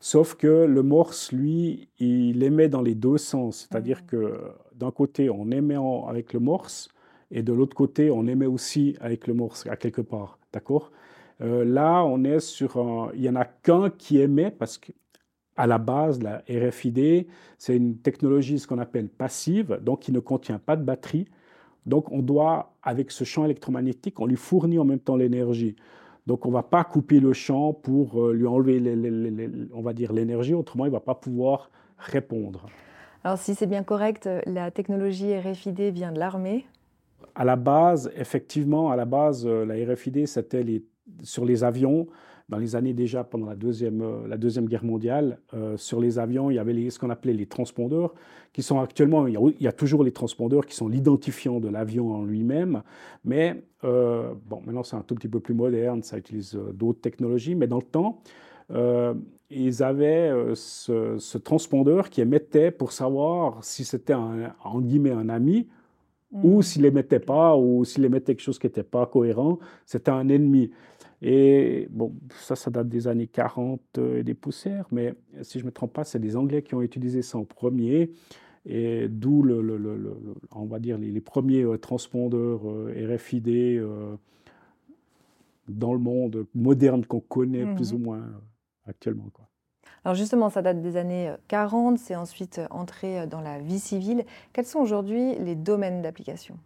Sauf 0.00 0.34
que 0.34 0.64
le 0.64 0.82
morse, 0.82 1.32
lui, 1.32 1.88
il 1.98 2.42
émet 2.42 2.68
dans 2.68 2.82
les 2.82 2.94
deux 2.94 3.18
sens. 3.18 3.68
C'est-à-dire 3.68 4.02
mmh. 4.02 4.06
que 4.06 4.40
d'un 4.74 4.90
côté, 4.90 5.28
on 5.28 5.50
émet 5.50 5.76
avec 6.08 6.32
le 6.32 6.40
morse, 6.40 6.88
et 7.30 7.42
de 7.42 7.52
l'autre 7.52 7.74
côté, 7.74 8.10
on 8.10 8.26
émet 8.26 8.46
aussi 8.46 8.96
avec 9.00 9.26
le 9.26 9.34
morse, 9.34 9.66
à 9.66 9.76
quelque 9.76 10.02
part. 10.02 10.38
D'accord? 10.52 10.92
Euh, 11.40 11.64
Là, 11.64 12.04
on 12.04 12.24
est 12.24 12.40
sur 12.40 12.76
un. 12.76 13.10
Il 13.14 13.22
n'y 13.22 13.28
en 13.28 13.36
a 13.36 13.44
qu'un 13.44 13.90
qui 13.90 14.18
émet, 14.20 14.50
parce 14.50 14.78
que 14.78 14.92
à 15.56 15.66
la 15.66 15.78
base, 15.78 16.22
la 16.22 16.42
RFID, 16.48 17.26
c'est 17.58 17.76
une 17.76 17.98
technologie, 17.98 18.58
ce 18.58 18.66
qu'on 18.66 18.78
appelle 18.78 19.08
passive, 19.08 19.78
donc 19.82 20.00
qui 20.00 20.12
ne 20.12 20.20
contient 20.20 20.58
pas 20.58 20.76
de 20.76 20.82
batterie. 20.82 21.28
Donc 21.84 22.10
on 22.10 22.20
doit, 22.20 22.74
avec 22.82 23.10
ce 23.10 23.24
champ 23.24 23.44
électromagnétique, 23.44 24.20
on 24.20 24.26
lui 24.26 24.36
fournit 24.36 24.78
en 24.78 24.84
même 24.84 25.00
temps 25.00 25.16
l'énergie. 25.16 25.76
Donc 26.26 26.46
on 26.46 26.48
ne 26.48 26.54
va 26.54 26.62
pas 26.62 26.84
couper 26.84 27.20
le 27.20 27.32
champ 27.32 27.72
pour 27.72 28.22
euh, 28.22 28.32
lui 28.32 28.46
enlever, 28.46 28.80
on 29.74 29.82
va 29.82 29.92
dire, 29.92 30.12
l'énergie, 30.12 30.54
autrement 30.54 30.84
il 30.84 30.88
ne 30.88 30.94
va 30.94 31.00
pas 31.00 31.16
pouvoir 31.16 31.70
répondre. 31.98 32.66
Alors 33.24 33.38
si 33.38 33.54
c'est 33.54 33.66
bien 33.66 33.82
correct, 33.82 34.28
la 34.46 34.70
technologie 34.70 35.36
RFID 35.36 35.80
vient 35.92 36.12
de 36.12 36.18
l'armée 36.18 36.64
À 37.34 37.44
la 37.44 37.56
base, 37.56 38.12
effectivement, 38.16 38.90
à 38.90 38.96
la 38.96 39.04
base, 39.04 39.46
euh, 39.46 39.64
la 39.64 39.74
RFID, 39.92 40.26
c'était 40.26 40.62
sur 41.22 41.44
les 41.44 41.64
avions 41.64 42.06
dans 42.48 42.58
les 42.58 42.76
années 42.76 42.92
déjà 42.92 43.24
pendant 43.24 43.46
la 43.46 43.56
Deuxième, 43.56 44.02
euh, 44.02 44.28
la 44.28 44.36
deuxième 44.36 44.66
Guerre 44.66 44.84
mondiale, 44.84 45.38
euh, 45.54 45.76
sur 45.76 46.00
les 46.00 46.18
avions, 46.18 46.50
il 46.50 46.56
y 46.56 46.58
avait 46.58 46.90
ce 46.90 46.98
qu'on 46.98 47.10
appelait 47.10 47.32
les 47.32 47.46
transpondeurs, 47.46 48.12
qui 48.52 48.62
sont 48.62 48.78
actuellement, 48.78 49.26
il 49.26 49.56
y, 49.60 49.66
a, 49.66 49.72
toujours 49.72 50.04
les 50.04 50.12
transpondeurs 50.12 50.66
qui 50.66 50.74
sont 50.74 50.88
l'identifiant 50.88 51.60
de 51.60 51.68
l'avion 51.68 52.14
en 52.14 52.24
lui-même, 52.24 52.82
mais 53.24 53.64
euh, 53.84 54.34
bon, 54.46 54.60
maintenant 54.66 54.82
c'est 54.82 54.96
un 54.96 55.02
tout 55.02 55.14
petit 55.14 55.28
peu 55.28 55.40
plus 55.40 55.54
moderne, 55.54 56.02
ça 56.02 56.18
utilise 56.18 56.58
d'autres 56.74 57.00
technologies, 57.00 57.54
mais 57.54 57.66
dans 57.66 57.78
le 57.78 57.82
temps, 57.82 58.22
ils 59.50 59.82
avaient 59.82 60.32
ce, 60.54 61.16
ce, 61.18 61.38
transpondeur 61.38 62.08
qui 62.08 62.22
émettait 62.22 62.70
pour 62.70 62.92
savoir 62.92 63.62
si 63.62 63.84
c'était 63.84 64.14
un, 64.14 64.54
en 64.64 64.80
guillemets 64.80 65.10
un 65.10 65.28
ami, 65.28 65.68
ou 66.32 66.58
mmh. 66.58 66.62
s'il 66.62 66.84
émettait 66.86 67.20
pas, 67.20 67.56
ou 67.56 67.84
s'il 67.84 68.04
émettait 68.04 68.34
quelque 68.34 68.44
chose 68.44 68.58
qui 68.58 68.66
n'était 68.66 68.82
pas 68.82 69.06
cohérent, 69.06 69.58
c'était 69.84 70.10
un 70.10 70.28
ennemi. 70.28 70.70
Et 71.24 71.86
bon, 71.90 72.12
ça, 72.34 72.56
ça 72.56 72.70
date 72.72 72.88
des 72.88 73.06
années 73.06 73.28
40 73.28 73.80
euh, 73.98 74.18
et 74.18 74.24
des 74.24 74.34
poussières, 74.34 74.86
mais 74.90 75.14
si 75.42 75.60
je 75.60 75.64
ne 75.64 75.68
me 75.68 75.72
trompe 75.72 75.92
pas, 75.92 76.02
c'est 76.02 76.18
les 76.18 76.36
Anglais 76.36 76.62
qui 76.62 76.74
ont 76.74 76.82
utilisé 76.82 77.22
ça 77.22 77.38
en 77.38 77.44
premier, 77.44 78.10
et 78.66 79.06
d'où, 79.08 79.44
le, 79.44 79.62
le, 79.62 80.16
on 80.50 80.64
va 80.64 80.80
dire, 80.80 80.98
les, 80.98 81.20
premiers 81.20 81.62
euh, 81.62 81.78
transpondeurs 81.78 82.68
euh, 82.68 83.14
RFID 83.14 83.80
dans 85.68 85.92
le 85.92 86.00
monde 86.00 86.44
moderne 86.56 87.06
qu'on 87.06 87.20
connaît 87.20 87.72
plus 87.76 87.92
ou 87.92 87.98
mmh 87.98 88.02
moins 88.02 88.22
actuellement. 88.88 89.28
Quoi. 89.32 89.46
Alors 90.04 90.16
justement, 90.16 90.50
ça 90.50 90.60
date 90.60 90.82
des 90.82 90.96
années 90.96 91.32
40, 91.46 91.98
c'est 91.98 92.16
ensuite 92.16 92.60
entré 92.70 93.28
dans 93.28 93.40
la 93.40 93.60
vie 93.60 93.78
civile. 93.78 94.24
Quels 94.52 94.66
sont 94.66 94.80
aujourd'hui 94.80 95.36
les 95.38 95.54
domaines 95.54 96.02
d'application? 96.02 96.56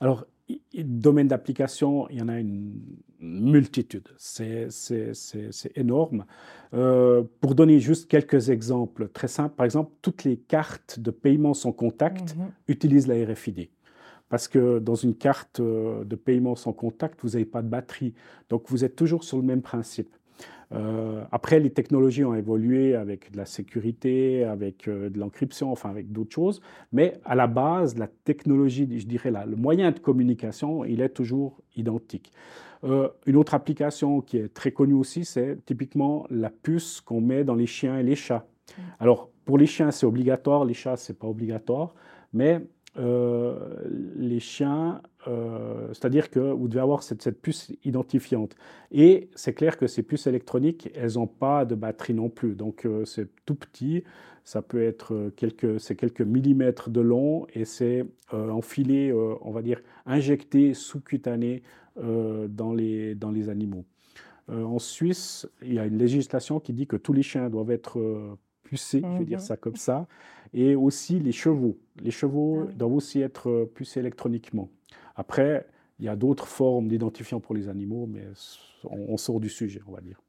Alors, 0.00 0.26
domaine 0.74 1.28
d'application, 1.28 2.08
il 2.10 2.18
y 2.18 2.22
en 2.22 2.28
a 2.28 2.38
une 2.38 2.80
multitude. 3.20 4.08
C'est 4.18 4.68
énorme. 5.76 6.24
Euh, 6.74 7.22
pour 7.40 7.54
donner 7.54 7.78
juste 7.78 8.08
quelques 8.08 8.50
exemples 8.50 9.08
très 9.08 9.28
simples, 9.28 9.54
par 9.54 9.64
exemple, 9.64 9.92
toutes 10.02 10.24
les 10.24 10.36
cartes 10.36 10.98
de 10.98 11.10
paiement 11.10 11.54
sans 11.54 11.72
contact 11.72 12.36
mhm. 12.36 12.50
utilisent 12.68 13.06
la 13.06 13.14
RFID. 13.24 13.68
Parce 14.28 14.48
que 14.48 14.78
dans 14.78 14.94
une 14.94 15.14
carte 15.14 15.60
euh, 15.60 16.04
de 16.04 16.16
paiement 16.16 16.56
sans 16.56 16.72
contact, 16.72 17.20
vous 17.22 17.30
n'avez 17.30 17.44
pas 17.44 17.62
de 17.62 17.68
batterie. 17.68 18.14
Donc 18.48 18.64
vous 18.68 18.84
êtes 18.84 18.96
toujours 18.96 19.24
sur 19.24 19.36
le 19.36 19.42
même 19.42 19.62
principe. 19.62 20.16
Euh, 20.74 21.24
après, 21.32 21.60
les 21.60 21.70
technologies 21.70 22.24
ont 22.24 22.34
évolué 22.34 22.94
avec 22.94 23.30
de 23.32 23.36
la 23.36 23.44
sécurité, 23.44 24.44
avec 24.44 24.88
euh, 24.88 25.10
de 25.10 25.18
l'encryption, 25.18 25.70
enfin 25.70 25.90
avec 25.90 26.12
d'autres 26.12 26.32
choses. 26.32 26.60
Mais 26.92 27.20
à 27.24 27.34
la 27.34 27.46
base, 27.46 27.98
la 27.98 28.06
technologie, 28.06 28.88
je 28.98 29.06
dirais 29.06 29.30
là, 29.30 29.44
le 29.44 29.56
moyen 29.56 29.90
de 29.90 29.98
communication, 29.98 30.84
il 30.84 31.00
est 31.00 31.10
toujours 31.10 31.60
identique. 31.76 32.32
Euh, 32.84 33.08
une 33.26 33.36
autre 33.36 33.54
application 33.54 34.20
qui 34.22 34.38
est 34.38 34.52
très 34.52 34.72
connue 34.72 34.94
aussi, 34.94 35.24
c'est 35.24 35.64
typiquement 35.66 36.26
la 36.30 36.50
puce 36.50 37.00
qu'on 37.00 37.20
met 37.20 37.44
dans 37.44 37.54
les 37.54 37.66
chiens 37.66 37.98
et 37.98 38.02
les 38.02 38.16
chats. 38.16 38.46
Mmh. 38.46 38.82
Alors, 39.00 39.30
pour 39.44 39.58
les 39.58 39.66
chiens, 39.66 39.90
c'est 39.90 40.06
obligatoire, 40.06 40.64
les 40.64 40.74
chats, 40.74 40.96
c'est 40.96 41.18
pas 41.18 41.28
obligatoire. 41.28 41.94
Mais 42.32 42.62
euh, 42.98 43.56
les 44.16 44.38
chiens, 44.38 45.00
euh, 45.26 45.88
c'est-à-dire 45.88 46.30
que 46.30 46.40
vous 46.40 46.68
devez 46.68 46.80
avoir 46.80 47.02
cette, 47.02 47.40
puce 47.40 47.72
identifiante. 47.84 48.54
Et 48.90 49.30
c'est 49.34 49.54
clair 49.54 49.78
que 49.78 49.86
ces 49.86 50.02
puces 50.02 50.26
électroniques, 50.26 50.90
elles 50.94 51.14
n'ont 51.14 51.26
pas 51.26 51.64
de 51.64 51.74
batterie 51.74 52.12
non 52.12 52.28
plus. 52.28 52.54
Donc 52.54 52.84
euh, 52.84 53.06
c'est 53.06 53.28
tout 53.46 53.54
petit, 53.54 54.04
ça 54.44 54.60
peut 54.60 54.82
être 54.82 55.32
quelques, 55.36 55.80
c'est 55.80 55.96
quelques 55.96 56.20
millimètres 56.20 56.90
de 56.90 57.00
long 57.00 57.46
et 57.54 57.64
c'est 57.64 58.04
enfilé, 58.32 59.12
on 59.12 59.50
va 59.52 59.62
dire, 59.62 59.80
injecté 60.04 60.74
sous-cutané 60.74 61.62
dans, 61.96 62.72
les, 62.72 63.14
dans 63.14 63.30
les 63.30 63.50
animaux. 63.50 63.84
en 64.48 64.78
Suisse, 64.78 65.48
il 65.62 65.74
y 65.74 65.78
a 65.78 65.84
une 65.86 65.98
législation 65.98 66.58
qui 66.60 66.72
dit 66.72 66.86
que 66.86 66.96
tous 66.96 67.12
les 67.12 67.22
chiens 67.22 67.50
doivent 67.50 67.70
être 67.70 68.00
pucés, 68.62 69.02
je 69.02 69.18
vais 69.18 69.24
dire 69.24 69.38
mhm. 69.38 69.44
ça 69.44 69.56
comme 69.56 69.76
ça, 69.76 70.06
et 70.54 70.74
aussi 70.74 71.18
les 71.18 71.32
chevaux. 71.32 71.78
Les 72.00 72.10
chevaux 72.10 72.66
ah 72.68 72.72
doivent 72.72 72.94
aussi 72.94 73.20
être 73.20 73.50
euh, 73.50 73.70
pucés 73.72 74.00
électroniquement. 74.00 74.68
Après, 75.16 75.66
il 75.98 76.06
y 76.06 76.08
a 76.08 76.16
d'autres 76.16 76.46
formes 76.46 76.88
d'identifiants 76.88 77.40
pour 77.40 77.54
les 77.54 77.68
animaux, 77.68 78.06
mais 78.06 78.24
on, 78.84 79.16
sort 79.16 79.38
du 79.38 79.48
sujet, 79.48 79.80
on 79.86 79.92
va 79.92 80.00
dire. 80.00 80.20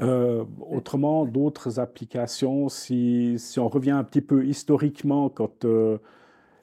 Euh, 0.00 0.44
autrement, 0.70 1.26
d'autres 1.26 1.80
applications, 1.80 2.68
si, 2.68 3.34
si, 3.38 3.58
on 3.58 3.68
revient 3.68 3.92
un 3.92 4.04
petit 4.04 4.20
peu 4.20 4.46
historiquement, 4.46 5.28
quand 5.28 5.64
euh, 5.64 5.98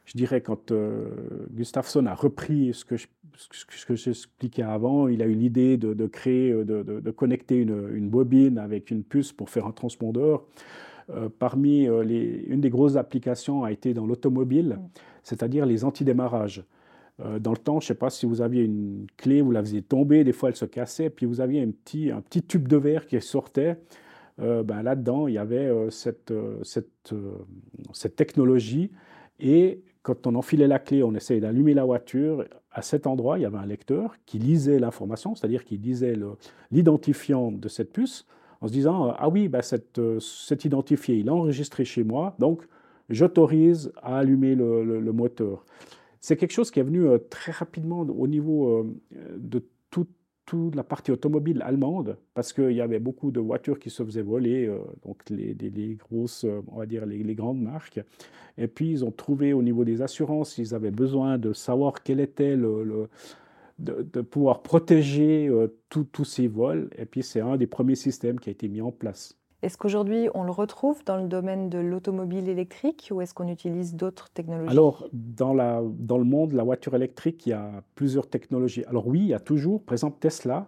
je 0.06 0.18
dirais 0.18 0.42
quand 0.42 0.72
euh, 0.72 1.48
Gustafsson 1.52 2.06
a 2.06 2.16
repris 2.16 2.74
ce 2.74 2.86
que, 2.86 2.96
ce 3.36 3.86
que 3.86 3.96
j'expliquais 3.96 4.64
avant, 4.64 5.08
il 5.08 5.22
a 5.22 5.26
eu 5.26 5.34
l'idée 5.34 5.78
de, 5.78 6.08
créer, 6.08 6.52
de, 6.52 6.84
de, 6.84 7.12
connecter 7.12 7.58
une, 7.58 7.90
une, 7.94 8.10
bobine 8.10 8.58
avec 8.58 8.92
une 8.92 9.04
puce 9.04 9.32
pour 9.32 9.50
faire 9.50 9.66
un 9.66 9.72
transpondeur. 9.72 10.46
Euh, 11.10 11.30
parmi 11.38 11.88
euh, 11.88 12.04
les, 12.04 12.46
une 12.48 12.62
des 12.62 12.70
grosses 12.70 12.96
applications 12.96 13.64
a 13.64 13.72
été 13.72 13.94
dans 13.94 14.06
l'automobile, 14.06 14.78
mm. 14.80 14.90
c'est-à-dire 15.24 15.66
les 15.66 15.84
antidémarrages. 15.84 16.64
dans 17.40 17.52
le 17.52 17.58
temps, 17.58 17.80
je 17.80 17.86
ne 17.86 17.88
sais 17.90 17.96
pas 17.96 18.10
si 18.10 18.26
vous 18.26 18.42
aviez 18.42 18.64
une 18.64 19.06
clé, 19.18 19.42
vous 19.42 19.52
la 19.52 19.62
faisiez 19.62 19.82
tomber, 19.82 20.24
des 20.24 20.34
fois 20.34 20.50
elle 20.50 20.56
se 20.56 20.66
cassait, 20.66 21.10
puis 21.10 21.26
vous 21.26 21.42
aviez 21.42 21.62
un 21.62 21.72
petit, 21.72 22.10
un 22.10 22.22
petit 22.22 22.42
tube 22.42 22.68
de 22.68 22.78
verre 22.78 23.06
qui 23.06 23.20
sortait. 23.22 23.78
ben 24.38 24.82
là-dedans, 24.82 25.28
il 25.28 25.36
y 25.36 25.38
avait 25.38 25.70
cette, 25.92 26.34
cette, 26.64 27.14
cette 27.94 28.16
technologie 28.16 28.90
et 29.40 29.84
quand 30.04 30.28
on 30.28 30.36
enfilait 30.36 30.68
la 30.68 30.80
clé, 30.80 31.02
on 31.02 31.16
essayait 31.16 31.40
d'allumer 31.40 31.74
la 31.74 31.86
voiture. 31.86 32.46
À 32.72 32.82
cet 32.82 33.08
endroit, 33.08 33.40
il 33.40 33.44
y 33.44 33.46
avait 33.46 33.58
un 33.58 33.66
lecteur 33.66 34.16
qui 34.26 34.38
lisait 34.38 34.78
l'information, 34.78 35.34
c'est-à-dire 35.34 35.64
qui 35.64 35.78
lisait 35.78 36.16
l'identifiant 36.72 37.52
de 37.52 37.68
cette 37.70 37.92
puce, 37.94 38.28
en 38.62 38.68
se 38.68 38.74
disant 38.74 39.16
Ah 39.18 39.30
oui, 39.30 39.48
bah 39.48 39.62
cet, 39.62 39.98
identifié, 40.66 41.16
il 41.16 41.28
est 41.28 41.32
enregistré 41.32 41.86
chez 41.86 42.04
moi, 42.04 42.36
donc 42.38 42.68
j'autorise 43.10 43.94
à 44.02 44.18
allumer 44.18 44.56
le, 44.56 45.12
moteur. 45.14 45.66
C'est 46.20 46.36
quelque 46.36 46.52
chose 46.52 46.70
qui 46.70 46.80
est 46.80 46.84
venu 46.84 47.06
euh, 47.06 47.18
très 47.18 47.52
rapidement 47.52 48.02
au 48.02 48.28
niveau 48.28 48.70
euh, 48.70 48.96
de 49.38 49.66
toute 49.90 50.10
toute 50.54 50.76
la 50.76 50.84
partie 50.84 51.12
automobile 51.12 51.64
allemande, 51.66 52.16
parce 52.36 52.54
qu'il 52.54 52.74
y 52.74 52.82
avait 52.82 53.00
beaucoup 53.00 53.32
de 53.32 53.40
voitures 53.40 53.80
qui 53.80 53.90
se 53.90 54.04
faisaient 54.04 54.22
voler, 54.22 54.68
euh, 54.68 54.78
donc 55.04 55.28
les, 55.32 55.56
grosses, 55.96 56.44
euh, 56.44 56.62
on 56.68 56.78
va 56.78 56.86
dire 56.86 57.08
les, 57.08 57.34
grandes 57.34 57.60
marques. 57.60 58.00
Et 58.60 58.68
puis 58.68 58.92
ils 58.92 59.04
ont 59.04 59.10
trouvé 59.10 59.54
au 59.54 59.64
niveau 59.64 59.84
des 59.84 60.04
assurances, 60.04 60.60
ils 60.60 60.76
avaient 60.76 60.92
besoin 60.92 61.40
de 61.40 61.54
savoir 61.54 62.04
quel 62.04 62.20
était 62.20 62.56
le, 62.56 63.10
de, 63.80 64.08
de, 64.14 64.22
pouvoir 64.22 64.62
protéger 64.62 65.48
euh, 65.48 65.76
tous 65.90 66.24
ces 66.24 66.48
vols. 66.48 66.92
Et 67.00 67.06
puis 67.06 67.24
c'est 67.24 67.42
un 67.42 67.58
des 67.58 67.66
premiers 67.66 67.96
systèmes 67.96 68.40
qui 68.40 68.50
a 68.50 68.52
été 68.52 68.68
mis 68.68 68.82
en 68.82 68.92
place. 68.92 69.36
Est-ce 69.64 69.78
qu'aujourd'hui, 69.78 70.28
on 70.34 70.44
le 70.44 70.52
retrouve 70.52 71.06
dans 71.06 71.16
le 71.16 71.30
domaine 71.30 71.70
de 71.70 71.78
l'automobile 71.78 72.50
électrique 72.50 73.08
ou 73.14 73.22
est-ce 73.22 73.34
qu'on 73.34 73.48
utilise 73.48 73.96
d'autres 73.96 74.30
technologies? 74.30 74.70
Alors, 74.70 75.08
dans, 75.14 75.54
la, 75.54 75.82
dans 75.82 76.18
le 76.18 76.26
monde 76.26 76.52
de 76.52 76.58
la 76.58 76.64
voiture 76.64 76.94
électrique, 76.96 77.46
il 77.46 77.52
y 77.52 77.54
a 77.54 77.82
plusieurs 77.96 78.28
technologies. 78.28 78.84
Alors 78.86 79.08
oui, 79.08 79.20
il 79.20 79.28
y 79.28 79.34
a 79.34 79.40
toujours, 79.40 79.82
par 79.82 79.94
exemple, 79.94 80.18
Tesla, 80.20 80.68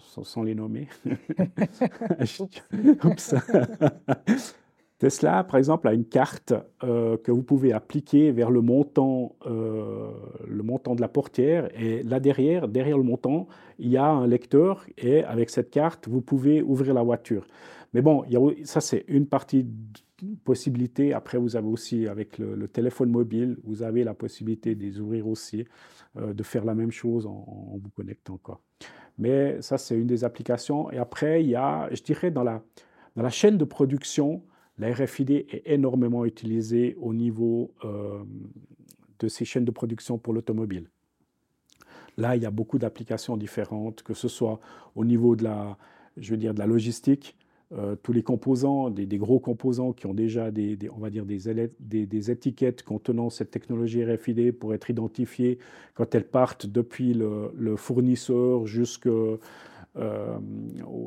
sans, 0.00 0.42
les 0.42 0.56
nommer. 0.56 0.88
Tesla, 4.98 5.44
par 5.44 5.56
exemple, 5.56 5.86
a 5.86 5.92
une 5.92 6.04
carte 6.04 6.54
euh, 6.82 7.16
que 7.16 7.30
vous 7.30 7.42
pouvez 7.42 7.72
appliquer 7.72 8.32
vers 8.32 8.50
le 8.50 8.62
montant, 8.62 9.36
euh, 9.46 10.10
le 10.48 10.62
montant 10.64 10.96
de 10.96 11.00
la 11.00 11.08
portière. 11.08 11.68
Et 11.80 12.02
là 12.02 12.18
derrière, 12.18 12.66
derrière 12.66 12.96
le 12.96 13.04
montant, 13.04 13.46
il 13.78 13.90
y 13.90 13.96
a 13.96 14.06
un 14.06 14.26
lecteur. 14.26 14.84
Et 14.98 15.22
avec 15.22 15.50
cette 15.50 15.70
carte, 15.70 16.08
vous 16.08 16.20
pouvez 16.20 16.62
ouvrir 16.62 16.94
la 16.94 17.02
voiture. 17.02 17.46
Mais 17.94 18.02
bon, 18.02 18.24
ça 18.64 18.80
c'est 18.80 19.04
une 19.08 19.26
partie 19.26 19.66
possibilité. 20.44 21.12
Après, 21.12 21.38
vous 21.38 21.56
avez 21.56 21.68
aussi 21.68 22.06
avec 22.06 22.38
le, 22.38 22.68
téléphone 22.68 23.10
mobile, 23.10 23.56
vous 23.64 23.82
avez 23.82 24.04
la 24.04 24.14
possibilité 24.14 24.74
de 24.74 24.82
les 24.82 25.00
ouvrir 25.00 25.26
aussi, 25.26 25.64
euh, 26.16 26.32
de 26.32 26.42
faire 26.42 26.64
la 26.64 26.74
même 26.74 26.90
chose 26.90 27.26
en, 27.26 27.78
vous 27.80 27.90
connectant. 27.90 28.38
Mais 29.18 29.60
ça, 29.62 29.78
c'est 29.78 29.96
une 29.96 30.06
des 30.06 30.24
applications. 30.24 30.90
Et 30.90 30.98
après, 30.98 31.42
il 31.42 31.50
y 31.50 31.56
a, 31.56 31.88
je 31.92 32.02
dirais, 32.02 32.30
dans 32.30 32.42
la, 32.42 32.62
dans 33.16 33.22
la 33.22 33.30
chaîne 33.30 33.58
de 33.58 33.64
production, 33.64 34.42
la 34.78 34.92
RFID 34.92 35.30
est 35.30 35.62
énormément 35.66 36.24
utilisée 36.24 36.96
au 37.00 37.14
niveau 37.14 37.72
euh, 37.84 38.24
de 39.20 39.28
ces 39.28 39.44
chaînes 39.44 39.64
de 39.64 39.70
production 39.70 40.18
pour 40.18 40.34
l'automobile. 40.34 40.90
Là, 42.16 42.36
il 42.36 42.42
y 42.42 42.46
a 42.46 42.50
beaucoup 42.50 42.78
d'applications 42.78 43.36
différentes, 43.36 44.02
que 44.02 44.14
ce 44.14 44.28
soit 44.28 44.60
au 44.94 45.04
niveau 45.04 45.36
de 45.36 45.44
la, 45.44 45.76
je 46.16 46.30
veux 46.30 46.36
dire, 46.36 46.54
de 46.54 46.58
la 46.58 46.66
logistique, 46.66 47.36
euh, 47.76 47.96
tous 48.02 48.12
les 48.12 48.22
composants, 48.22 48.88
des, 48.88 49.06
gros 49.18 49.40
composants 49.40 49.92
qui 49.92 50.06
ont 50.06 50.14
déjà 50.14 50.52
des, 50.52 50.78
on 50.94 51.00
va 51.00 51.10
dire 51.10 51.24
des, 51.24 52.30
étiquettes 52.30 52.84
contenant 52.84 53.30
cette 53.30 53.50
technologie 53.50 54.04
RFID 54.04 54.52
pour 54.52 54.74
être 54.74 54.90
identifiées 54.90 55.58
quand 55.94 56.14
elles 56.14 56.28
partent 56.28 56.66
depuis 56.66 57.14
le, 57.14 57.76
fournisseur 57.76 58.66
jusqu'au 58.66 59.40
euh, 59.96 60.38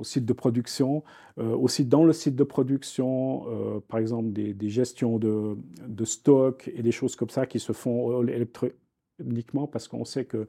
site 0.03 0.25
de 0.25 0.33
production. 0.33 1.03
Euh, 1.37 1.55
aussi 1.55 1.85
dans 1.85 2.03
le 2.03 2.11
site 2.11 2.35
de 2.35 2.43
production, 2.43 3.45
par 3.87 3.99
exemple 3.99 4.31
des, 4.31 4.69
gestions 4.69 5.19
de, 5.19 5.57
de, 5.87 6.05
stock 6.05 6.69
et 6.75 6.81
des 6.81 6.91
choses 6.91 7.15
comme 7.15 7.29
ça 7.29 7.45
qui 7.45 7.59
se 7.59 7.71
font 7.71 8.23
électroniquement 8.23 9.67
parce 9.67 9.87
qu'on 9.87 10.03
sait 10.03 10.25
que 10.25 10.47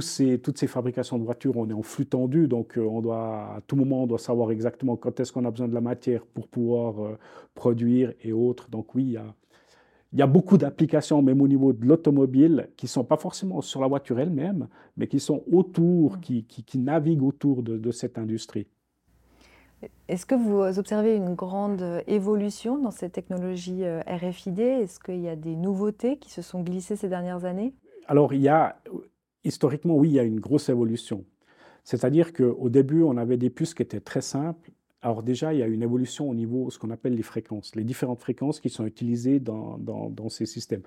ces, 0.00 0.38
toutes 0.38 0.58
ces 0.58 0.66
fabrications 0.66 1.18
de 1.18 1.24
voitures, 1.24 1.56
on 1.56 1.68
est 1.68 1.74
en 1.74 1.82
flux 1.82 2.06
tendu, 2.06 2.48
donc 2.48 2.78
euh, 2.78 2.82
on 2.82 3.02
doit, 3.02 3.56
à 3.56 3.60
tout 3.66 3.76
moment, 3.76 4.04
on 4.04 4.06
doit 4.06 4.18
savoir 4.18 4.50
exactement 4.50 4.96
quand 4.96 5.20
est-ce 5.20 5.32
qu'on 5.32 5.44
a 5.44 5.50
besoin 5.50 5.68
de 5.68 5.74
la 5.74 5.80
matière 5.80 6.24
pour 6.24 6.48
pouvoir 6.48 7.04
euh, 7.04 7.18
produire 7.54 8.12
et 8.22 8.32
autres. 8.32 8.70
Donc 8.70 8.94
oui, 8.94 9.04
il 9.04 9.12
y 9.12 9.16
a, 9.16 9.34
il 10.12 10.18
y 10.18 10.22
a 10.22 10.26
beaucoup 10.26 10.56
d'applications, 10.56 11.20
même 11.22 11.42
au 11.42 11.48
niveau 11.48 11.72
de 11.72 11.84
l'automobile, 11.84 12.70
qui 12.76 12.86
ne 12.86 12.90
sont 12.90 13.04
pas 13.04 13.16
forcément 13.16 13.60
sur 13.60 13.80
la 13.80 13.88
voiture 13.88 14.18
elle-même, 14.18 14.68
mais 14.96 15.06
qui 15.06 15.20
sont 15.20 15.42
autour, 15.52 16.16
mmh. 16.16 16.20
qui, 16.20 16.44
qui, 16.44 16.78
naviguent 16.78 17.24
autour 17.24 17.62
de, 17.62 17.76
de 17.76 17.90
cette 17.90 18.16
industrie. 18.16 18.66
Est-ce 20.08 20.24
que 20.24 20.34
vous 20.34 20.78
observez 20.78 21.14
une 21.14 21.34
grande 21.34 22.02
évolution 22.06 22.78
dans 22.78 22.90
cette 22.90 23.12
technologie 23.12 23.84
euh, 23.84 24.00
RFID 24.06 24.60
Est-ce 24.60 24.98
qu'il 24.98 25.20
y 25.20 25.28
a 25.28 25.36
des 25.36 25.56
nouveautés 25.56 26.16
qui 26.16 26.30
se 26.30 26.40
sont 26.40 26.62
glissées 26.62 26.96
ces 26.96 27.08
dernières 27.08 27.44
années? 27.44 27.74
Alors, 28.06 28.32
il 28.32 28.40
y 28.40 28.48
a 28.48 28.76
historiquement, 29.44 29.94
oui, 29.96 30.10
il 30.10 30.14
y 30.14 30.18
a 30.18 30.24
une 30.24 30.40
grosse 30.40 30.68
évolution. 30.68 31.24
C'est-à-dire 31.84 32.32
qu'au 32.32 32.68
début, 32.68 33.02
on 33.02 33.16
avait 33.16 33.36
des 33.36 33.50
puces 33.50 33.74
qui 33.74 33.82
étaient 33.82 34.00
très 34.00 34.22
simples. 34.22 34.70
Alors 35.02 35.22
déjà, 35.22 35.52
il 35.52 35.60
y 35.60 35.62
a 35.62 35.66
une 35.66 35.82
évolution 35.82 36.30
au 36.30 36.34
niveau 36.34 36.66
de 36.66 36.70
ce 36.70 36.78
qu'on 36.78 36.90
appelle 36.90 37.14
les 37.14 37.22
fréquences, 37.22 37.76
les 37.76 37.84
différentes 37.84 38.20
fréquences 38.20 38.58
qui 38.58 38.70
sont 38.70 38.86
utilisées 38.86 39.38
dans, 39.38 40.28
ces 40.30 40.46
systèmes. 40.46 40.82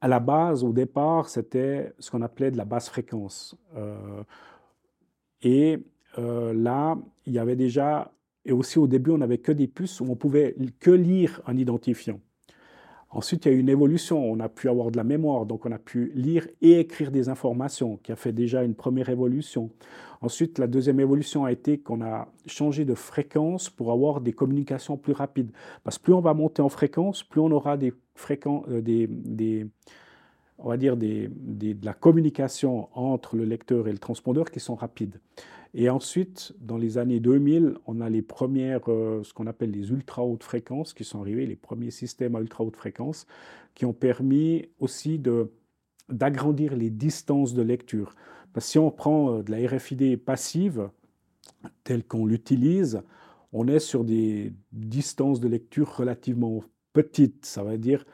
À 0.00 0.08
la 0.08 0.18
base, 0.18 0.64
au 0.64 0.72
départ, 0.72 1.28
c'était 1.28 1.92
ce 1.98 2.10
qu'on 2.10 2.22
appelait 2.22 2.50
de 2.50 2.56
la 2.56 2.64
basse 2.64 2.88
fréquence. 2.88 3.54
Euh, 3.76 4.22
et 5.42 5.78
euh, 6.18 6.54
là, 6.54 6.96
il 7.26 7.34
y 7.34 7.38
avait 7.38 7.56
déjà, 7.56 8.10
et 8.46 8.52
aussi 8.52 8.78
au 8.78 8.86
début, 8.86 9.10
on 9.10 9.18
n'avait 9.18 9.38
que 9.38 9.52
des 9.52 9.68
puces 9.68 10.00
où 10.00 10.06
on 10.08 10.16
pouvait 10.16 10.56
que 10.78 10.90
lire 10.90 11.42
un 11.46 11.58
identifiant. 11.58 12.18
Ensuite, 13.12 13.44
il 13.44 13.48
y 13.48 13.54
a 13.54 13.56
eu 13.56 13.60
une 13.60 13.68
évolution. 13.68 14.24
On 14.24 14.38
a 14.38 14.48
pu 14.48 14.68
avoir 14.68 14.90
de 14.90 14.96
la 14.96 15.04
mémoire, 15.04 15.44
donc 15.44 15.66
on 15.66 15.72
a 15.72 15.78
pu 15.78 16.12
lire 16.14 16.46
et 16.62 16.78
écrire 16.78 17.10
des 17.10 17.28
informations, 17.28 17.98
qui 18.02 18.12
a 18.12 18.16
fait 18.16 18.32
déjà 18.32 18.62
une 18.62 18.74
première 18.74 19.08
évolution. 19.08 19.70
Ensuite, 20.20 20.58
la 20.58 20.66
deuxième 20.66 21.00
évolution 21.00 21.44
a 21.44 21.50
été 21.50 21.78
qu'on 21.78 22.02
a 22.02 22.28
changé 22.46 22.84
de 22.84 22.94
fréquence 22.94 23.68
pour 23.68 23.90
avoir 23.90 24.20
des 24.20 24.32
communications 24.32 24.96
plus 24.96 25.12
rapides. 25.12 25.50
Parce 25.82 25.98
que 25.98 26.04
plus 26.04 26.14
on 26.14 26.20
va 26.20 26.34
monter 26.34 26.62
en 26.62 26.68
fréquence, 26.68 27.24
plus 27.24 27.40
on 27.40 27.50
aura 27.50 27.76
des 27.76 27.92
fréquences, 28.14 28.66
euh, 28.68 28.80
des, 28.80 29.66
on 30.58 30.68
va 30.68 30.76
dire 30.76 30.96
de 30.96 31.30
la 31.82 31.94
communication 31.94 32.88
entre 32.92 33.34
le 33.34 33.44
lecteur 33.44 33.88
et 33.88 33.92
le 33.92 33.98
transpondeur 33.98 34.50
qui 34.50 34.60
sont 34.60 34.74
rapides. 34.74 35.18
Et 35.72 35.88
ensuite, 35.88 36.52
dans 36.60 36.76
les 36.76 36.98
années 36.98 37.20
2000, 37.20 37.76
on 37.86 38.00
a 38.00 38.10
les 38.10 38.22
premières, 38.22 38.80
euh, 38.88 39.22
ce 39.22 39.32
qu'on 39.32 39.46
appelle 39.46 39.70
les 39.70 39.90
ultra 39.90 40.24
hautes 40.24 40.42
fréquences 40.42 40.92
qui 40.92 41.04
sont 41.04 41.20
arrivés, 41.20 41.46
les 41.46 41.56
premiers 41.56 41.92
systèmes 41.92 42.34
à 42.34 42.40
ultra 42.40 42.64
haute 42.64 42.76
fréquence, 42.76 43.26
qui 43.74 43.84
ont 43.84 43.92
permis 43.92 44.68
aussi 44.80 45.20
d'agrandir 46.08 46.74
les 46.74 46.90
distances 46.90 47.54
de 47.54 47.62
lecture. 47.62 48.16
Parce 48.52 48.66
que 48.66 48.72
si 48.72 48.78
on 48.78 48.90
prend 48.90 49.36
euh, 49.36 49.42
de 49.42 49.52
la 49.52 49.68
RFID 49.68 50.16
passive, 50.16 50.90
telle 51.84 52.04
qu'on 52.04 52.26
l'utilise, 52.26 53.02
on 53.52 53.68
est 53.68 53.78
sur 53.78 54.04
des 54.04 54.52
distances 54.72 55.38
de 55.38 55.48
lecture 55.48 55.96
relativement 55.96 56.64
petites. 56.92 57.46
Ça 57.46 57.62
veut 57.62 57.78
dire, 57.78 58.04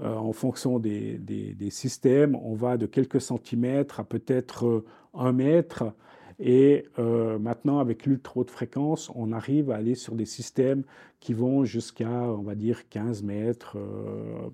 euh, 0.00 0.14
en 0.14 0.32
fonction 0.32 0.78
des, 0.78 1.16
des, 1.18 1.70
systèmes, 1.70 2.34
on 2.36 2.54
va 2.54 2.76
de 2.76 2.84
quelques 2.84 3.20
centimètres 3.22 4.00
à 4.00 4.04
peut-être 4.04 4.84
un 5.14 5.32
mètre. 5.32 5.94
Et 6.42 6.86
euh, 6.98 7.38
maintenant, 7.38 7.80
avec 7.80 8.06
l'ultra 8.06 8.40
haute 8.40 8.50
fréquence, 8.50 9.12
on 9.14 9.30
arrive 9.30 9.70
à 9.70 9.76
aller 9.76 9.94
sur 9.94 10.14
des 10.14 10.24
systèmes 10.24 10.84
qui 11.20 11.34
vont 11.34 11.64
jusqu'à, 11.64 12.08
on 12.08 12.42
va 12.42 12.54
dire, 12.54 12.88
15 12.88 13.22
mètres. 13.22 13.76
Euh, 13.76 14.48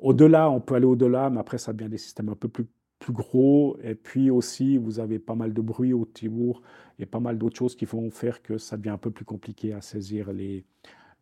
au-delà, 0.00 0.50
on 0.50 0.60
peut 0.60 0.74
aller 0.74 0.84
au-delà, 0.84 1.30
mais 1.30 1.38
après, 1.38 1.58
ça 1.58 1.72
devient 1.72 1.88
des 1.88 1.98
systèmes 1.98 2.28
un 2.28 2.34
peu 2.34 2.48
plus, 2.48 2.66
plus 2.98 3.12
gros. 3.12 3.78
Et 3.84 3.94
puis 3.94 4.30
aussi, 4.30 4.78
vous 4.78 4.98
avez 4.98 5.20
pas 5.20 5.36
mal 5.36 5.54
de 5.54 5.60
bruit 5.60 5.92
au 5.92 6.06
Timur 6.06 6.60
et 6.98 7.06
pas 7.06 7.20
mal 7.20 7.38
d'autres 7.38 7.56
choses 7.56 7.76
qui 7.76 7.84
vont 7.84 8.10
faire 8.10 8.42
que 8.42 8.58
ça 8.58 8.76
devient 8.76 8.90
un 8.90 8.98
peu 8.98 9.12
plus 9.12 9.24
compliqué 9.24 9.72
à 9.74 9.80
saisir 9.82 10.32
les, 10.32 10.64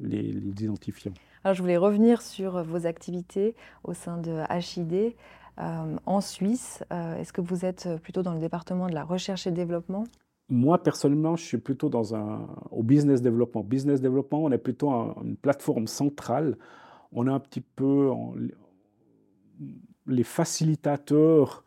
les, 0.00 0.32
les 0.32 0.64
identifiants. 0.64 1.12
Alors, 1.44 1.54
je 1.54 1.60
voulais 1.60 1.76
revenir 1.76 2.22
sur 2.22 2.62
vos 2.62 2.86
activités 2.86 3.54
au 3.82 3.92
sein 3.92 4.16
de 4.16 4.40
HID. 4.50 5.14
Euh, 5.60 5.96
en 6.04 6.20
Suisse. 6.20 6.82
Euh, 6.92 7.16
est-ce 7.16 7.32
que 7.32 7.40
vous 7.40 7.64
êtes 7.64 7.88
plutôt 8.02 8.24
dans 8.24 8.34
le 8.34 8.40
département 8.40 8.88
de 8.88 8.94
la 8.94 9.04
recherche 9.04 9.46
et 9.46 9.52
développement? 9.52 10.02
Moi, 10.48 10.82
personnellement, 10.82 11.36
je 11.36 11.44
suis 11.44 11.58
plutôt 11.58 11.88
dans 11.88 12.16
un, 12.16 12.48
au 12.72 12.82
business 12.82 13.22
développement. 13.22 13.62
Business 13.62 14.00
développement, 14.00 14.42
on 14.42 14.50
est 14.50 14.58
plutôt 14.58 14.90
une 14.90 15.36
plateforme 15.36 15.86
centrale. 15.86 16.58
On 17.12 17.28
est 17.28 17.30
un 17.30 17.38
petit 17.38 17.60
peu 17.60 18.10
les 20.08 20.24
facilitateurs 20.24 21.62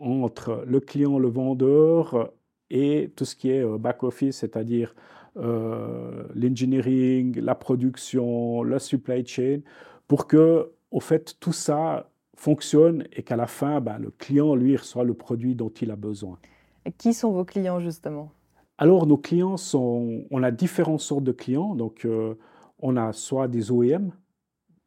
entre 0.00 0.64
le 0.66 0.80
client, 0.80 1.20
le 1.20 1.28
vendeur 1.28 2.32
et 2.70 3.12
tout 3.14 3.24
ce 3.24 3.36
qui 3.36 3.50
est 3.50 3.64
euh, 3.64 3.78
back-office, 3.78 4.38
c'est-à-dire 4.38 4.96
l'engineering, 5.36 7.40
la 7.40 7.54
production, 7.54 8.64
la 8.64 8.78
supply 8.78 9.24
chain, 9.24 9.60
pour 10.06 10.26
que, 10.26 10.70
au 10.90 11.00
fait, 11.00 11.36
tout 11.40 11.54
ça 11.54 12.11
fonctionne 12.42 13.04
et 13.12 13.22
qu'à 13.22 13.36
la 13.36 13.46
fin, 13.46 13.80
ben, 13.80 13.98
le 13.98 14.10
client, 14.10 14.56
lui, 14.56 14.76
reçoit 14.76 15.04
le 15.04 15.14
produit 15.14 15.54
dont 15.54 15.68
il 15.68 15.92
a 15.92 15.96
besoin. 15.96 16.38
Et 16.84 16.90
qui 16.90 17.14
sont 17.14 17.30
vos 17.30 17.44
clients, 17.44 17.78
justement? 17.78 18.32
Alors, 18.78 19.06
nos 19.06 19.16
clients 19.16 19.56
sont... 19.56 20.24
On 20.32 20.42
a 20.42 20.50
différentes 20.50 21.00
sortes 21.00 21.22
de 21.22 21.30
clients. 21.30 21.76
Donc, 21.76 22.04
euh, 22.04 22.34
on 22.80 22.96
a 22.96 23.12
soit 23.12 23.46
des 23.46 23.70
OEM, 23.70 24.10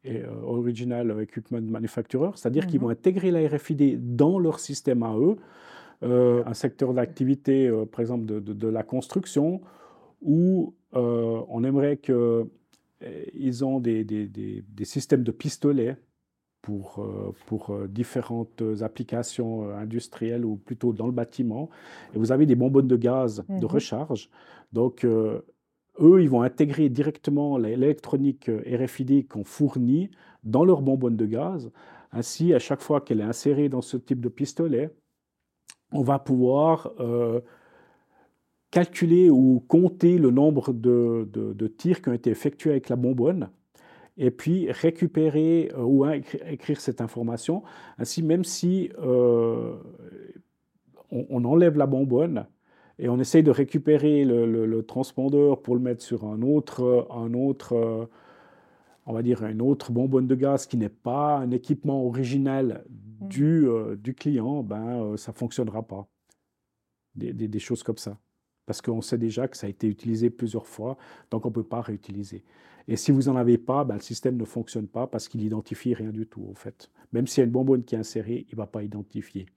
et, 0.04 0.22
euh, 0.22 0.28
Original 0.44 1.18
Equipment 1.22 1.62
Manufacturer, 1.62 2.32
c'est-à-dire 2.36 2.68
qu'ils 2.68 2.82
mhm. 2.82 2.88
vont 2.88 2.92
intégrer 2.92 3.32
la 3.32 3.48
RFID 3.48 4.16
dans 4.18 4.38
leur 4.38 4.60
système 4.60 5.02
à 5.04 5.16
eux. 5.18 5.38
Euh, 6.04 6.44
un 6.46 6.54
secteur 6.54 6.94
d'activité, 6.94 7.72
par 7.90 8.02
exemple, 8.02 8.26
de, 8.26 8.68
la 8.68 8.84
construction, 8.84 9.62
où 10.22 10.74
on 10.92 11.64
aimerait 11.64 11.98
qu'ils 11.98 13.66
ont 13.66 13.80
des, 13.80 14.04
des, 14.04 14.28
des 14.28 14.86
systèmes 14.86 15.24
de 15.24 15.32
pistolets 15.32 15.96
pour, 16.66 16.98
euh, 16.98 17.32
pour 17.46 17.70
euh, 17.70 17.88
différentes 17.88 18.64
applications 18.82 19.70
euh, 19.70 19.78
industrielles 19.78 20.44
ou 20.44 20.56
plutôt 20.56 20.94
dans 20.94 21.06
le 21.06 21.12
bâtiment. 21.12 21.70
Et 22.16 22.18
vous 22.18 22.32
avez 22.32 22.48
des 22.48 22.56
bonbonnes 22.56 22.88
de 22.88 22.96
gaz 22.96 23.46
de 23.48 23.54
mhm. 23.54 23.66
recharge. 23.66 24.30
Donc, 24.74 25.06
eux, 25.06 25.44
ils 26.22 26.30
vont 26.30 26.42
intégrer 26.42 26.90
directement 26.90 27.58
l'électronique 27.58 28.50
RFID 28.50 29.28
qu'on 29.28 29.44
fournit 29.44 30.10
dans 30.44 30.66
leur 30.66 30.82
bonbonne 30.82 31.16
de 31.16 31.26
gaz. 31.26 31.72
Ainsi, 32.12 32.54
à 32.54 32.60
chaque 32.60 32.82
fois 32.82 33.00
qu'elle 33.00 33.22
est 33.22 33.24
insérée 33.24 33.70
dans 33.70 33.82
ce 33.82 33.96
type 33.96 34.20
de 34.20 34.28
pistolet, 34.28 34.90
on 35.92 36.02
va 36.02 36.20
pouvoir 36.20 36.92
calculer 38.72 39.30
ou 39.30 39.64
compter 39.68 40.18
le 40.18 40.32
nombre 40.32 40.74
de, 40.74 41.30
de, 41.32 41.54
de, 41.54 41.68
tirs 41.68 42.02
qui 42.02 42.10
ont 42.10 42.14
été 42.14 42.32
effectués 42.32 42.72
avec 42.72 42.90
la 42.90 42.98
bonbonne 42.98 43.50
et 44.18 44.32
puis 44.32 44.72
récupérer 44.72 45.72
euh, 45.74 45.84
ou 45.84 46.06
écrire 46.08 46.80
cette 46.80 47.02
information. 47.02 47.64
Ainsi, 47.98 48.24
même 48.24 48.44
si 48.44 48.92
euh, 49.00 49.76
on, 51.12 51.44
enlève 51.46 51.78
la 51.78 51.86
bonbonne 51.86 52.48
et 52.98 53.10
on 53.10 53.20
essaye 53.20 53.44
de 53.44 53.52
récupérer 53.52 54.24
le, 54.26 54.82
transpondeur 54.84 55.62
pour 55.62 55.76
le 55.76 55.82
mettre 55.82 56.04
sur 56.04 56.26
un 56.26 56.42
autre, 56.42 57.08
un 57.12 57.34
autre 57.34 58.08
on 59.06 59.14
va 59.14 59.22
dire, 59.22 59.46
une 59.46 59.62
autre 59.62 59.92
bonbonne 59.92 60.28
de 60.28 60.36
gaz 60.36 60.66
qui 60.66 60.78
n'est 60.78 60.90
pas 60.90 61.38
un 61.38 61.52
équipement 61.52 62.06
original 62.06 62.84
mmh. 62.90 63.28
du, 63.28 63.68
euh, 63.68 63.96
du 63.96 64.14
client, 64.14 64.64
ben, 64.64 65.16
ça 65.18 65.32
ne 65.32 65.38
fonctionnera 65.38 65.84
pas. 65.84 66.08
Des, 67.16 67.32
des, 67.32 67.60
choses 67.60 67.82
comme 67.82 67.98
ça. 67.98 68.18
Parce 68.66 68.82
qu'on 68.82 69.00
sait 69.00 69.18
déjà 69.18 69.48
que 69.48 69.56
ça 69.56 69.68
a 69.68 69.70
été 69.70 69.88
utilisé 69.88 70.30
plusieurs 70.30 70.68
fois, 70.68 70.98
donc 71.32 71.46
on 71.46 71.50
ne 71.50 71.54
peut 71.54 71.64
pas 71.64 71.80
réutiliser. 71.80 72.44
Et 72.88 72.98
si 72.98 73.12
vous 73.12 73.24
n'en 73.24 73.36
avez 73.36 73.58
pas, 73.58 73.84
ben, 73.84 73.96
le 73.96 74.02
système 74.02 74.38
ne 74.38 74.46
fonctionne 74.46 74.88
pas 74.88 75.08
parce 75.08 75.28
qu'il 75.28 75.42
n'identifie 75.42 75.94
rien 75.94 76.12
du 76.12 76.28
tout, 76.28 76.46
en 76.50 76.54
fait. 76.54 76.92
Même 77.14 77.28
s'il 77.28 77.42
y 77.42 77.44
a 77.44 77.46
une 77.46 77.52
bonbonne 77.52 77.84
qui 77.84 77.96
est 77.96 77.98
insérée, 77.98 78.46
il 78.50 78.56
ne 78.56 78.58
va 78.58 78.68
pas 78.68 78.84
identifier. 78.84 79.48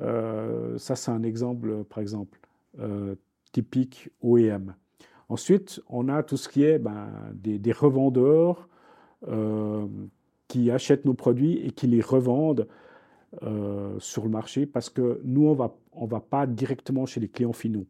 Euh, 0.00 0.76
ça, 0.78 0.96
c'est 0.96 1.10
un 1.10 1.22
exemple, 1.22 1.84
par 1.84 2.00
exemple, 2.00 2.38
euh, 2.78 3.14
typique 3.52 4.10
OEM. 4.22 4.74
Ensuite, 5.28 5.80
on 5.88 6.08
a 6.08 6.22
tout 6.22 6.36
ce 6.36 6.48
qui 6.48 6.64
est 6.64 6.78
ben, 6.78 7.08
des, 7.34 7.72
revendeurs 7.72 8.68
euh, 9.28 9.86
qui 10.48 10.70
achètent 10.70 11.04
nos 11.04 11.14
produits 11.14 11.58
et 11.58 11.70
qui 11.70 11.86
les 11.86 12.00
revendent 12.00 12.66
sur 14.00 14.24
le 14.24 14.28
marché 14.28 14.66
parce 14.66 14.90
que 14.90 15.20
nous, 15.22 15.46
on 15.46 15.54
va, 15.54 15.66
ne 15.66 16.00
on 16.02 16.06
va 16.06 16.18
pas 16.18 16.48
directement 16.48 17.06
chez 17.06 17.20
les 17.20 17.28
clients 17.28 17.52
finaux. 17.52 17.86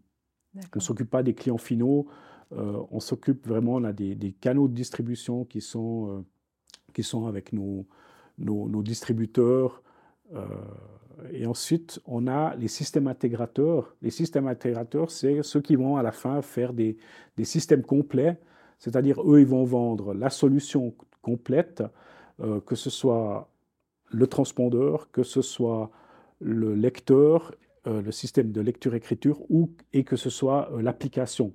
On 0.54 0.60
ne 0.76 0.80
s'occupe 0.80 1.08
pas 1.08 1.22
des 1.22 1.32
clients 1.32 1.56
finaux. 1.56 2.08
Euh, 2.52 2.82
on 2.90 3.00
s'occupe 3.00 3.46
vraiment, 3.46 3.74
on 3.74 3.84
a 3.84 3.92
des, 3.92 4.34
canaux 4.40 4.68
de 4.68 4.74
distribution 4.74 5.44
qui 5.44 5.60
sont, 5.60 6.18
euh, 6.18 6.24
qui 6.92 7.02
sont 7.02 7.26
avec 7.26 7.52
nos, 7.52 7.86
nos, 8.38 8.82
distributeurs. 8.82 9.82
Euh, 10.34 10.44
et 11.32 11.46
ensuite, 11.46 12.00
on 12.06 12.26
a 12.26 12.56
les 12.56 12.68
systèmes 12.68 13.06
intégrateurs. 13.06 13.94
Les 14.02 14.10
systèmes 14.10 14.48
intégrateurs, 14.48 15.10
c'est 15.10 15.42
ceux 15.42 15.60
qui 15.60 15.76
vont 15.76 15.96
à 15.96 16.02
la 16.02 16.12
fin 16.12 16.42
faire 16.42 16.72
des, 16.72 16.96
des 17.36 17.44
systèmes 17.44 17.82
complets, 17.82 18.40
c'est-à-dire 18.78 19.22
eux, 19.22 19.40
ils 19.40 19.46
vont 19.46 19.64
vendre 19.64 20.14
la 20.14 20.30
solution 20.30 20.94
complète, 21.20 21.82
que 22.64 22.74
ce 22.74 22.88
soit 22.88 23.50
le 24.10 24.26
transpondeur, 24.26 25.10
que 25.10 25.22
ce 25.22 25.42
soit 25.42 25.90
le 26.40 26.74
lecteur, 26.74 27.54
le 27.84 28.10
système 28.10 28.52
de 28.52 28.62
lecture-écriture, 28.62 29.42
ou 29.50 29.70
et 29.92 30.04
que 30.04 30.16
ce 30.16 30.30
soit 30.30 30.70
l'application 30.80 31.52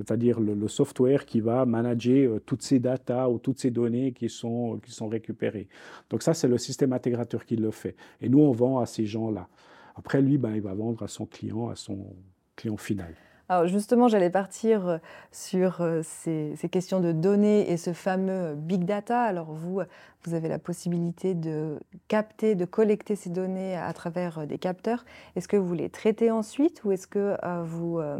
c'est-à-dire 0.00 0.40
le, 0.40 0.66
software 0.66 1.26
qui 1.26 1.40
va 1.40 1.66
manager 1.66 2.36
euh, 2.36 2.40
toutes 2.40 2.62
ces 2.62 2.78
datas 2.78 3.28
ou 3.28 3.38
toutes 3.38 3.58
ces 3.58 3.70
données 3.70 4.12
qui 4.12 4.30
sont, 4.30 4.80
qui 4.82 4.92
sont 4.92 5.08
récupérées. 5.08 5.68
Donc 6.08 6.22
ça, 6.22 6.32
c'est 6.32 6.48
le 6.48 6.56
système 6.56 6.94
intégrateur 6.94 7.44
qui 7.44 7.56
le 7.56 7.70
fait. 7.70 7.96
Et 8.22 8.30
nous, 8.30 8.40
on 8.40 8.52
vend 8.52 8.78
à 8.78 8.86
ces 8.86 9.04
gens-là. 9.04 9.48
Après, 9.96 10.22
lui, 10.22 10.38
ben, 10.38 10.54
il 10.54 10.62
va 10.62 10.72
vendre 10.72 11.02
à 11.02 11.08
son 11.08 11.26
client, 11.26 11.68
à 11.68 11.76
son 11.76 12.14
client 12.56 12.78
final. 12.78 13.14
Alors 13.50 13.66
justement, 13.66 14.06
j'allais 14.06 14.30
partir 14.30 14.86
euh, 14.86 14.98
sur 15.32 15.80
euh, 15.80 16.02
ces, 16.04 16.54
questions 16.70 17.00
de 17.00 17.10
données 17.10 17.68
et 17.68 17.76
ce 17.76 17.92
fameux 17.92 18.54
big 18.54 18.84
data. 18.84 19.22
Alors 19.22 19.52
vous, 19.52 19.80
vous 20.22 20.34
avez 20.34 20.46
la 20.46 20.60
possibilité 20.60 21.34
de 21.34 21.80
capter, 22.06 22.54
de 22.54 22.64
collecter 22.64 23.16
ces 23.16 23.28
données 23.28 23.74
à 23.74 23.92
travers 23.92 24.46
des 24.46 24.56
capteurs. 24.56 25.04
Est-ce 25.34 25.48
que 25.48 25.56
vous 25.56 25.74
les 25.74 25.90
traitez 25.90 26.30
ensuite 26.30 26.84
ou 26.84 26.92
est-ce 26.92 27.08
que 27.08 27.36
vous 27.64 27.98
euh, 27.98 28.18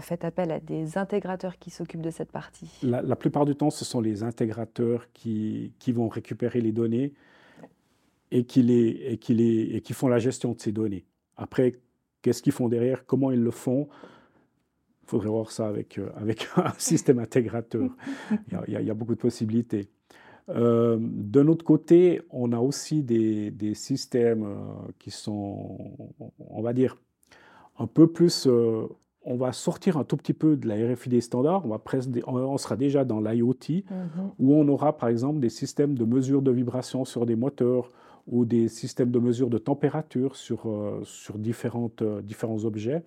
faites 0.00 0.24
appel 0.24 0.50
à 0.50 0.58
des 0.58 0.98
intégrateurs 0.98 1.60
qui 1.60 1.70
s'occupent 1.70 2.02
de 2.02 2.10
cette 2.10 2.32
partie? 2.32 2.68
La, 2.82 3.14
plupart 3.14 3.44
du 3.44 3.54
temps, 3.54 3.70
ce 3.70 3.84
sont 3.84 4.00
les 4.00 4.24
intégrateurs 4.24 5.06
qui, 5.12 5.72
qui 5.78 5.92
vont 5.92 6.08
récupérer 6.08 6.60
les 6.60 6.72
données 6.72 7.12
et 8.32 8.42
qui, 8.42 8.64
les, 8.64 8.88
et, 9.06 9.18
qui 9.18 9.34
les, 9.34 9.76
et 9.76 9.80
qui 9.82 9.92
font 9.92 10.08
la 10.08 10.18
gestion 10.18 10.50
de 10.50 10.60
ces 10.60 10.72
données. 10.72 11.04
Après, 11.36 11.74
qu'est-ce 12.22 12.42
qu'ils 12.42 12.52
font 12.52 12.68
derrière? 12.68 13.06
Comment 13.06 13.30
ils 13.30 13.40
le 13.40 13.52
font? 13.52 13.88
Il 15.04 15.08
faudrait 15.08 15.28
voir 15.28 15.50
ça 15.50 15.68
avec, 15.68 15.98
euh, 15.98 16.10
avec 16.16 16.48
un 16.56 16.72
système 16.78 17.18
intégrateur. 17.18 17.90
Il 18.30 18.52
y, 18.52 18.76
a, 18.76 18.80
il 18.80 18.86
y, 18.86 18.90
a, 18.90 18.94
beaucoup 18.94 19.14
de 19.14 19.20
possibilités. 19.20 19.88
Euh, 20.48 20.98
de 21.00 21.42
notre 21.42 21.64
côté, 21.64 22.20
on 22.30 22.52
a 22.52 22.58
aussi 22.58 23.02
des, 23.02 23.50
des 23.50 23.74
systèmes 23.74 24.44
euh, 24.44 24.92
qui 24.98 25.10
sont, 25.10 25.78
on 26.50 26.62
va 26.62 26.72
dire, 26.72 26.96
un 27.78 27.86
peu 27.86 28.06
plus 28.06 28.46
euh, 28.46 28.86
on 29.24 29.36
va 29.36 29.52
sortir 29.52 29.96
un 29.96 30.04
tout 30.04 30.16
petit 30.16 30.32
peu 30.32 30.56
de 30.56 30.66
la 30.66 30.74
RFID 30.74 31.20
standard, 31.22 31.64
on, 31.64 31.68
va 31.68 31.80
on 32.26 32.58
sera 32.58 32.76
déjà 32.76 33.04
dans 33.04 33.20
l'IoT, 33.20 33.54
mm-hmm. 33.54 33.82
où 34.40 34.54
on 34.54 34.66
aura 34.66 34.96
par 34.96 35.08
exemple 35.08 35.38
des 35.38 35.48
systèmes 35.48 35.96
de 35.96 36.04
mesure 36.04 36.42
de 36.42 36.50
vibration 36.50 37.04
sur 37.04 37.24
des 37.24 37.36
moteurs 37.36 37.88
ou 38.26 38.44
des 38.44 38.68
systèmes 38.68 39.10
de 39.10 39.18
mesure 39.18 39.50
de 39.50 39.58
température 39.58 40.36
sur, 40.36 40.68
euh, 40.68 41.00
sur 41.04 41.38
différentes, 41.38 42.02
euh, 42.02 42.22
différents 42.22 42.64
objets. 42.64 43.02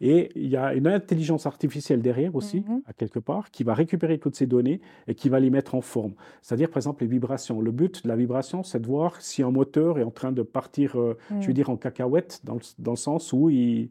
Et 0.00 0.30
il 0.34 0.48
y 0.48 0.56
a 0.56 0.74
une 0.74 0.86
intelligence 0.86 1.46
artificielle 1.46 2.02
derrière 2.02 2.34
aussi, 2.34 2.60
mm-hmm. 2.60 2.82
à 2.86 2.92
quelque 2.92 3.18
part, 3.18 3.50
qui 3.50 3.62
va 3.62 3.74
récupérer 3.74 4.18
toutes 4.18 4.36
ces 4.36 4.46
données 4.46 4.80
et 5.06 5.14
qui 5.14 5.28
va 5.28 5.38
les 5.38 5.50
mettre 5.50 5.74
en 5.74 5.80
forme. 5.80 6.14
C'est-à-dire, 6.42 6.68
par 6.68 6.78
exemple, 6.78 7.04
les 7.04 7.10
vibrations. 7.10 7.60
Le 7.60 7.70
but 7.70 8.02
de 8.04 8.08
la 8.08 8.16
vibration, 8.16 8.62
c'est 8.62 8.80
de 8.80 8.86
voir 8.86 9.20
si 9.20 9.42
un 9.42 9.50
moteur 9.50 9.98
est 9.98 10.04
en 10.04 10.10
train 10.10 10.32
de 10.32 10.42
partir, 10.42 10.92
je 10.94 11.46
veux 11.46 11.50
mm. 11.50 11.52
dire, 11.52 11.70
en 11.70 11.76
cacahuète, 11.76 12.40
dans 12.44 12.58
dans 12.78 12.92
le 12.92 12.96
sens 12.96 13.32
où 13.32 13.50
il 13.50 13.90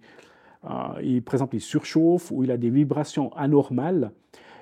euh, 0.66 1.02
il, 1.02 1.22
par 1.22 1.36
exemple, 1.36 1.56
il 1.56 1.62
surchauffe 1.62 2.32
ou 2.32 2.44
il 2.44 2.52
a 2.52 2.58
des 2.58 2.70
vibrations 2.70 3.34
anormales. 3.36 4.12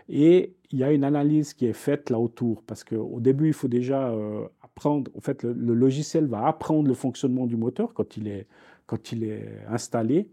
Et 0.10 0.54
il 0.71 0.80
y 0.80 0.84
a 0.84 0.91
une 0.91 1.04
analyse 1.04 1.54
qui 1.54 1.65
est 1.65 1.74
faite 1.74 2.10
là 2.10 2.19
autour, 2.19 2.63
parce 2.63 2.84
qu'au 2.84 3.19
début, 3.19 3.47
il 3.47 3.54
faut 3.54 3.67
déjà 3.67 4.10
euh, 4.10 4.45
apprendre, 4.81 5.11
en 5.15 5.21
fait, 5.21 5.43
le, 5.43 5.73
logiciel 5.73 6.25
va 6.25 6.47
apprendre 6.47 6.87
le 6.87 6.93
fonctionnement 6.93 7.45
du 7.45 7.55
moteur 7.55 7.93
quand 7.93 8.17
il 8.17 8.27
est, 8.27 8.47
quand 8.87 9.11
il 9.11 9.23
est 9.23 9.59
installé. 9.67 10.27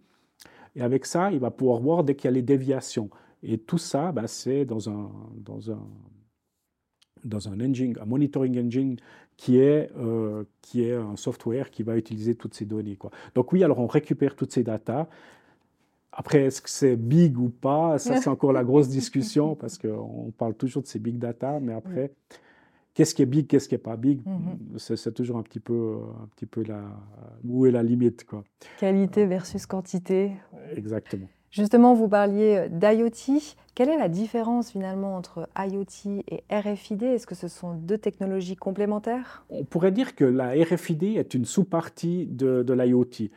Et 0.74 0.82
avec 0.82 1.04
ça, 1.06 1.30
il 1.32 1.38
va 1.38 1.50
pouvoir 1.50 1.80
voir 1.80 2.04
dès 2.04 2.14
qu'il 2.14 2.26
y 2.26 2.28
a 2.28 2.32
les 2.32 2.42
déviations. 2.42 3.10
Et 3.42 3.58
tout 3.58 3.78
ça, 3.78 4.10
bah, 4.12 4.26
c'est 4.26 4.64
dans 4.64 4.88
un, 4.88 5.10
dans, 5.36 5.70
un, 5.70 5.86
dans 7.24 7.48
un 7.48 7.60
engine, 7.60 7.94
un 8.00 8.06
monitoring 8.06 8.66
engine 8.66 8.96
qui 9.36 9.58
est, 9.58 9.90
euh, 9.98 10.44
qui 10.62 10.82
est 10.82 10.94
un 10.94 11.16
software 11.16 11.70
qui 11.70 11.82
va 11.82 11.96
utiliser 11.96 12.34
toutes 12.34 12.54
ces 12.54 12.64
données. 12.64 12.96
Quoi. 12.96 13.10
Donc 13.34 13.52
oui, 13.52 13.62
alors 13.62 13.78
on 13.78 13.86
récupère 13.86 14.34
toutes 14.34 14.52
ces 14.52 14.62
datas 14.62 15.08
après, 16.10 16.46
est-ce 16.46 16.60
que 16.60 16.70
c'est 16.70 16.96
big 16.96 17.38
ou 17.38 17.48
pas? 17.48 17.96
Ça, 17.98 18.16
c'est 18.16 18.28
encore 18.28 18.52
la 18.52 18.64
grosse 18.64 18.88
discussion 18.98 19.54
parce 19.54 19.78
qu'on 19.78 20.32
parle 20.36 20.54
toujours 20.54 20.82
de 20.82 20.88
ces 20.88 20.98
big 20.98 21.16
data, 21.16 21.60
mais 21.60 21.72
après, 21.72 22.10
qu'est-ce 22.98 23.14
qui 23.14 23.22
est 23.22 23.26
big, 23.26 23.46
qu'est-ce 23.46 23.68
qui 23.68 23.76
n'est 23.76 23.78
pas 23.78 23.96
big? 23.96 24.22
Mm-hmm. 24.26 24.96
C'est 24.96 25.14
toujours 25.14 25.36
un 25.36 25.44
petit 25.44 25.60
peu, 25.60 25.98
un 26.20 26.26
petit 26.34 26.46
peu 26.46 26.64
la, 26.64 26.82
où 27.44 27.64
est 27.64 27.70
la 27.70 27.84
limite. 27.84 28.24
Quoi. 28.24 28.42
Qualité 28.80 29.24
versus 29.24 29.66
quantité. 29.66 30.32
Exactement. 30.74 31.28
Justement, 31.52 31.94
vous 31.94 32.08
parliez 32.08 32.66
d'IoT. 32.70 33.40
Quelle 33.76 33.88
est 33.88 33.96
la 33.96 34.08
différence 34.08 34.72
finalement 34.72 35.14
entre 35.14 35.48
IoT 35.56 36.24
et 36.26 36.42
RFID 36.50 37.04
Est-ce 37.04 37.28
que 37.28 37.36
ce 37.36 37.46
sont 37.46 37.74
deux 37.74 37.98
technologies 37.98 38.56
complémentaires? 38.56 39.44
On 39.48 39.64
pourrait 39.64 39.92
dire 39.92 40.16
que 40.16 40.24
la 40.24 40.48
RFID 40.48 41.04
est 41.04 41.34
une 41.34 41.44
sous-partie 41.44 42.26
de, 42.26 42.64
de 42.64 42.72
l'IoT. 42.74 43.30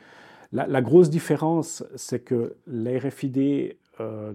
La, 0.52 0.82
grosse 0.82 1.12
différence, 1.12 1.84
c'est 1.96 2.20
que 2.20 2.56
l'RFID, 2.66 3.78
euh, 4.00 4.34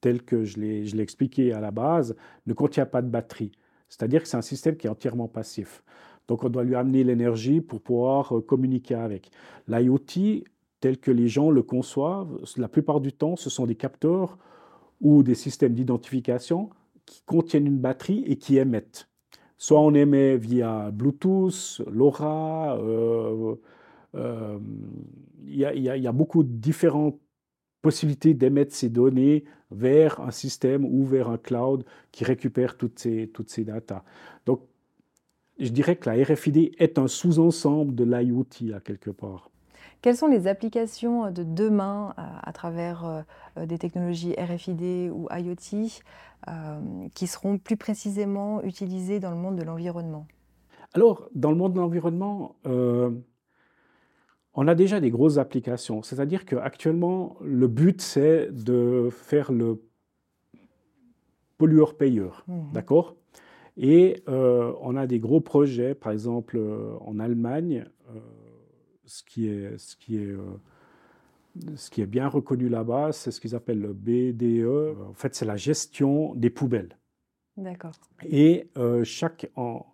tel 0.00 0.22
que 0.22 0.44
je 0.44 0.58
l'ai 0.58 1.00
expliqué 1.00 1.52
à 1.52 1.60
la 1.60 1.70
base, 1.70 2.16
ne 2.48 2.52
contient 2.52 2.84
pas 2.84 3.00
de 3.00 3.08
batterie. 3.08 3.52
C'est-à-dire 3.96 4.22
que 4.22 4.28
c'est 4.28 4.36
un 4.36 4.42
système 4.42 4.76
qui 4.76 4.88
est 4.88 4.90
entièrement 4.90 5.28
passif. 5.28 5.84
Donc 6.26 6.42
on 6.42 6.48
doit 6.48 6.64
lui 6.64 6.74
amener 6.74 7.04
l'énergie 7.04 7.60
pour 7.60 7.80
pouvoir 7.80 8.36
euh, 8.36 8.40
communiquer 8.40 8.96
avec. 8.96 9.30
L'IoT, 9.68 10.42
tel 10.80 10.98
que 10.98 11.12
les 11.12 11.28
gens 11.28 11.52
le 11.52 11.62
conçoivent, 11.62 12.40
la 12.56 12.68
plupart 12.68 13.00
du 13.00 13.12
temps, 13.12 13.36
ce 13.36 13.50
sont 13.50 13.66
des 13.66 13.76
capteurs 13.76 14.36
ou 15.00 15.22
des 15.22 15.36
systèmes 15.36 15.74
d'identification 15.74 16.70
qui 17.06 17.22
contiennent 17.24 17.68
une 17.68 17.78
batterie 17.78 18.24
et 18.26 18.36
qui 18.36 18.58
émettent. 18.58 19.08
Soit 19.58 19.80
on 19.80 19.94
émet 19.94 20.38
via 20.38 20.90
Bluetooth, 20.90 21.80
LoRa, 21.88 22.76
euh, 22.78 23.54
euh, 24.16 24.58
il 25.46 25.56
y, 25.56 26.06
a 26.06 26.12
beaucoup 26.12 26.42
de 26.42 26.48
différentes 26.48 27.20
possibilités 27.84 28.32
d'émettre 28.32 28.74
ces 28.74 28.88
données 28.88 29.44
vers 29.70 30.20
un 30.20 30.30
système 30.30 30.86
ou 30.86 31.04
vers 31.04 31.28
un 31.28 31.36
cloud 31.36 31.84
qui 32.12 32.24
récupère 32.24 32.78
toutes 32.78 32.98
ces, 32.98 33.28
toutes 33.28 33.50
ces 33.50 33.64
datas. 33.64 34.02
Donc, 34.46 34.62
je 35.58 35.68
dirais 35.68 35.96
que 35.96 36.08
la 36.08 36.24
RFID 36.24 36.72
est 36.78 36.98
un 36.98 37.08
sous-ensemble 37.08 37.94
de 37.94 38.04
l'IoT 38.04 38.74
à 38.74 38.80
quelque 38.80 39.10
part. 39.10 39.50
Quelles 40.00 40.16
sont 40.16 40.28
les 40.28 40.46
applications 40.46 41.30
de 41.30 41.42
demain 41.42 42.14
euh, 42.18 42.22
à, 42.42 42.52
travers 42.52 43.04
euh, 43.04 43.66
des 43.66 43.78
technologies 43.78 44.34
RFID 44.38 45.10
ou 45.12 45.28
IoT 45.30 45.90
qui 47.14 47.26
seront 47.26 47.56
plus 47.56 47.78
précisément 47.78 48.62
utilisées 48.62 49.18
dans 49.18 49.30
le 49.30 49.36
monde 49.36 49.56
de 49.56 49.62
l'environnement? 49.62 50.26
Alors, 50.92 51.28
dans 51.34 51.50
le 51.50 51.56
monde 51.56 51.72
de 51.72 51.80
l'environnement, 51.80 52.56
on 54.54 54.68
a 54.68 54.74
déjà 54.74 55.00
des 55.00 55.10
grosses 55.10 55.38
applications. 55.38 56.02
C'est-à-dire 56.02 56.44
qu'actuellement, 56.44 57.36
le 57.42 57.66
but, 57.68 58.00
c'est 58.00 58.50
de 58.52 59.08
faire 59.10 59.52
le 59.52 59.82
pollueur-payeur. 61.58 62.44
Mmh. 62.46 62.72
D'accord? 62.72 63.16
Et 63.76 64.22
euh, 64.28 64.72
on 64.80 64.96
a 64.96 65.06
des 65.06 65.18
gros 65.18 65.40
projets, 65.40 65.94
par 65.94 66.12
exemple 66.12 66.56
euh, 66.56 66.94
en 67.00 67.18
Allemagne, 67.18 67.84
euh, 68.10 68.20
ce, 69.04 69.24
qui 69.24 69.48
est, 69.48 69.76
ce, 69.78 69.96
qui 69.96 70.16
est, 70.18 70.34
ce 71.74 71.90
qui 71.90 72.00
est 72.00 72.06
bien 72.06 72.28
reconnu 72.28 72.68
là-bas, 72.68 73.10
c'est 73.12 73.32
ce 73.32 73.40
qu'ils 73.40 73.56
appellent 73.56 73.80
le 73.80 73.92
BDE. 73.92 74.96
En 75.08 75.14
fait, 75.14 75.34
c'est 75.34 75.44
la 75.44 75.56
gestion 75.56 76.34
des 76.36 76.50
poubelles. 76.50 76.96
D'accord. 77.56 77.92
Et 78.24 78.68
chaque, 79.04 79.50
en, 79.56 79.84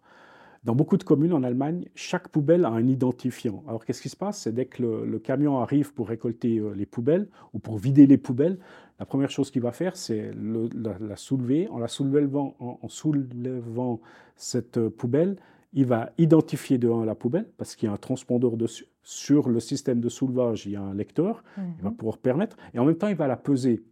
dans 0.64 0.74
beaucoup 0.74 0.98
de 0.98 1.04
communes 1.04 1.32
en 1.32 1.42
Allemagne, 1.42 1.86
chaque 1.94 2.28
poubelle 2.28 2.66
a 2.66 2.68
un 2.68 2.86
identifiant. 2.86 3.64
Alors 3.66 3.84
qu'est-ce 3.84 4.02
qui 4.02 4.10
se 4.10 4.16
passe? 4.16 4.42
C'est 4.42 4.52
dès 4.52 4.66
que 4.66 4.82
le, 4.82 5.18
camion 5.18 5.60
arrive 5.60 5.94
pour 5.94 6.08
récolter 6.08 6.58
euh, 6.58 6.74
les 6.74 6.84
poubelles 6.84 7.28
ou 7.54 7.58
pour 7.58 7.78
vider 7.78 8.06
les 8.06 8.18
poubelles, 8.18 8.58
la 8.98 9.06
première 9.06 9.30
chose 9.30 9.50
qu'il 9.50 9.62
va 9.62 9.72
faire, 9.72 9.96
c'est 9.96 10.30
la, 10.34 11.16
soulever. 11.16 11.68
En 11.68 11.78
la 11.78 11.88
soulevant, 11.88 12.54
en, 12.60 12.88
soulevant 12.88 14.00
cette 14.36 14.76
euh, 14.76 14.90
poubelle, 14.90 15.36
il 15.72 15.86
va 15.86 16.10
identifier 16.18 16.76
de 16.76 16.88
la 16.88 17.14
poubelle 17.14 17.48
parce 17.56 17.74
qu'il 17.74 17.86
y 17.86 17.90
a 17.90 17.94
un 17.94 17.98
transpondeur 17.98 18.58
dessus. 18.58 18.86
Sur 19.02 19.48
le 19.48 19.60
système 19.60 20.00
de 20.00 20.10
soulevage, 20.10 20.66
il 20.66 20.72
y 20.72 20.76
a 20.76 20.82
un 20.82 20.92
lecteur. 20.92 21.42
Il 21.56 21.82
va 21.82 21.90
mhm. 21.90 21.96
pouvoir 21.96 22.18
permettre. 22.18 22.58
Et 22.74 22.78
en 22.78 22.84
même 22.84 22.96
temps, 22.96 23.08
il 23.08 23.16
va 23.16 23.26
la 23.26 23.38
peser. 23.38 23.82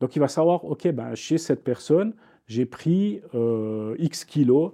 Donc 0.00 0.16
il 0.16 0.18
va 0.18 0.26
savoir, 0.26 0.64
OK, 0.64 0.88
ben, 0.88 1.14
chez 1.14 1.38
cette 1.38 1.62
personne, 1.62 2.14
j'ai 2.48 2.66
pris 2.66 3.20
euh, 3.36 3.94
X 3.98 4.24
kilos 4.24 4.72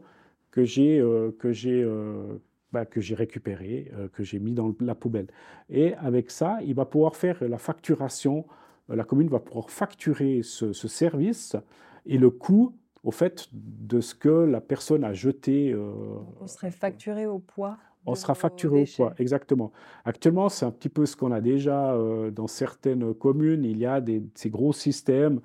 que 0.58 0.64
j'ai 0.64 0.98
euh, 0.98 1.30
que 1.38 1.52
j'ai 1.52 1.82
euh, 1.84 2.40
bah, 2.72 2.84
que 2.84 3.00
j'ai 3.00 3.14
récupéré, 3.14 3.92
euh, 3.94 4.08
que 4.08 4.24
j'ai 4.24 4.40
mis 4.40 4.52
dans 4.52 4.74
la 4.80 4.96
poubelle. 4.96 5.28
Et 5.70 5.94
avec 5.94 6.32
ça, 6.32 6.58
il 6.64 6.74
va 6.74 6.84
pouvoir 6.84 7.14
faire 7.14 7.36
la 7.40 7.58
facturation. 7.58 8.44
La 8.88 9.04
commune 9.04 9.28
va 9.28 9.38
pouvoir 9.38 9.70
facturer 9.70 10.40
ce, 10.42 10.72
service 10.72 11.54
et 12.06 12.18
le 12.18 12.30
coût 12.30 12.74
au 13.04 13.10
fait 13.10 13.48
de 13.52 14.00
ce 14.00 14.14
que 14.14 14.28
la 14.28 14.60
personne 14.60 15.04
a 15.04 15.12
jeté. 15.12 15.76
on 16.40 16.46
serait 16.46 16.70
facturé 16.70 17.26
au 17.26 17.38
poids. 17.38 17.76
On 18.06 18.14
sera 18.14 18.34
facturé 18.34 18.82
au 18.82 18.84
poids, 18.96 19.12
exactement. 19.18 19.70
Actuellement, 20.06 20.48
c'est 20.48 20.64
un 20.64 20.70
petit 20.70 20.88
peu 20.88 21.04
ce 21.04 21.14
qu'on 21.16 21.32
a 21.32 21.42
déjà 21.42 21.94
dans 22.32 22.46
certaines 22.46 23.12
communes. 23.12 23.64
Il 23.64 23.76
y 23.76 23.84
a 23.84 24.00
des, 24.00 24.22
ces 24.34 24.48
gros 24.48 24.72
systèmes 24.72 25.40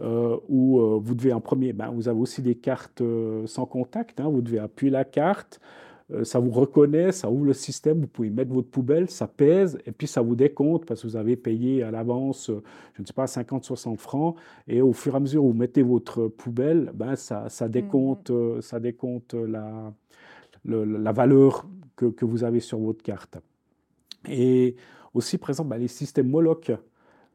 où 0.00 0.80
euh, 0.80 0.98
vous 1.02 1.14
devez 1.14 1.32
en 1.32 1.40
premier, 1.40 1.72
ben, 1.72 1.90
vous 1.90 2.08
avez 2.08 2.20
aussi 2.20 2.42
des 2.42 2.54
cartes 2.54 3.00
euh, 3.00 3.46
sans 3.46 3.66
contact, 3.66 4.20
hein, 4.20 4.28
vous 4.28 4.42
devez 4.42 4.58
appuyer 4.58 4.90
la 4.90 5.04
carte, 5.04 5.60
ça 6.22 6.38
vous 6.38 6.50
reconnaît, 6.50 7.12
ça 7.12 7.30
ouvre 7.30 7.44
le 7.44 7.52
système, 7.52 8.00
vous 8.00 8.06
pouvez 8.06 8.30
mettre 8.30 8.50
votre 8.50 8.70
poubelle, 8.70 9.10
ça 9.10 9.26
pèse, 9.26 9.78
et 9.84 9.92
puis 9.92 10.06
ça 10.06 10.22
vous 10.22 10.36
décompte 10.36 10.86
parce 10.86 11.02
que 11.02 11.06
vous 11.06 11.16
avez 11.16 11.36
payé 11.36 11.82
à 11.82 11.90
l'avance, 11.90 12.50
je 12.94 13.02
ne 13.02 13.06
sais 13.06 13.12
pas, 13.12 13.26
50, 13.26 13.62
60 13.62 14.00
francs, 14.00 14.34
et 14.66 14.80
au 14.80 14.94
fur 14.94 15.12
et 15.12 15.16
à 15.18 15.20
mesure 15.20 15.44
où 15.44 15.48
vous 15.48 15.58
mettez 15.58 15.82
votre 15.82 16.28
poubelle, 16.28 16.92
ben, 16.94 17.14
ça, 17.14 17.50
ça 17.50 17.68
décompte, 17.68 18.30
mmh 18.30 18.62
ça 18.62 18.80
décompte 18.80 19.34
la, 19.34 19.92
la 20.64 21.12
valeur 21.12 21.66
que, 21.94 22.06
que, 22.06 22.24
vous 22.24 22.42
avez 22.42 22.60
sur 22.60 22.78
votre 22.78 23.02
carte. 23.02 23.36
Et 24.26 24.76
aussi, 25.12 25.36
par 25.36 25.50
exemple, 25.50 25.70
ben, 25.70 25.78
les 25.78 25.88
systèmes 25.88 26.28
Moloch, 26.28 26.70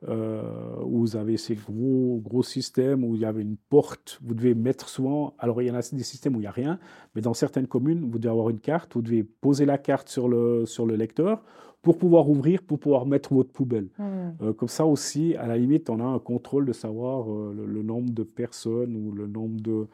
euh, 0.07 0.43
où 0.83 0.99
vous 0.99 1.15
avez 1.15 1.37
ces 1.37 1.55
gros, 1.55 2.19
gros 2.23 2.43
systèmes 2.43 3.03
où 3.03 3.15
il 3.15 3.21
y 3.21 3.25
avait 3.25 3.41
une 3.41 3.57
porte, 3.57 4.19
vous 4.23 4.33
devez 4.33 4.53
mettre 4.53 4.89
souvent, 4.89 5.33
alors 5.39 5.61
il 5.61 5.67
y 5.67 5.71
en 5.71 5.75
a 5.75 5.81
des 5.81 6.03
systèmes 6.03 6.35
où 6.35 6.39
il 6.39 6.43
n'y 6.43 6.47
a 6.47 6.51
rien, 6.51 6.79
mais 7.15 7.21
dans 7.21 7.33
certaines 7.33 7.67
communes, 7.67 8.09
vous 8.09 8.19
devez 8.19 8.31
avoir 8.31 8.49
une 8.49 8.59
carte, 8.59 8.95
vous 8.95 9.01
devez 9.01 9.23
poser 9.23 9.65
la 9.65 9.77
carte 9.77 10.09
sur 10.09 10.27
le, 10.27 10.65
sur 10.65 10.85
le 10.85 10.95
lecteur 10.95 11.43
pour 11.81 11.97
pouvoir 11.97 12.29
ouvrir, 12.29 12.63
pour 12.63 12.79
pouvoir 12.79 13.05
mettre 13.05 13.33
votre 13.33 13.51
poubelle. 13.51 13.89
Hmm. 13.97 14.31
Euh, 14.41 14.53
comme 14.53 14.69
ça 14.69 14.85
aussi, 14.85 15.35
à 15.35 15.47
la 15.47 15.57
limite, 15.57 15.89
on 15.89 15.99
a 15.99 16.05
un 16.05 16.19
contrôle 16.19 16.65
de 16.65 16.73
savoir 16.73 17.31
euh, 17.31 17.53
le, 17.65 17.83
nombre 17.83 18.11
de 18.11 18.23
personnes 18.23 18.95
ou 18.95 19.11
le 19.11 19.27
nombre 19.27 19.59
de, 19.61 19.87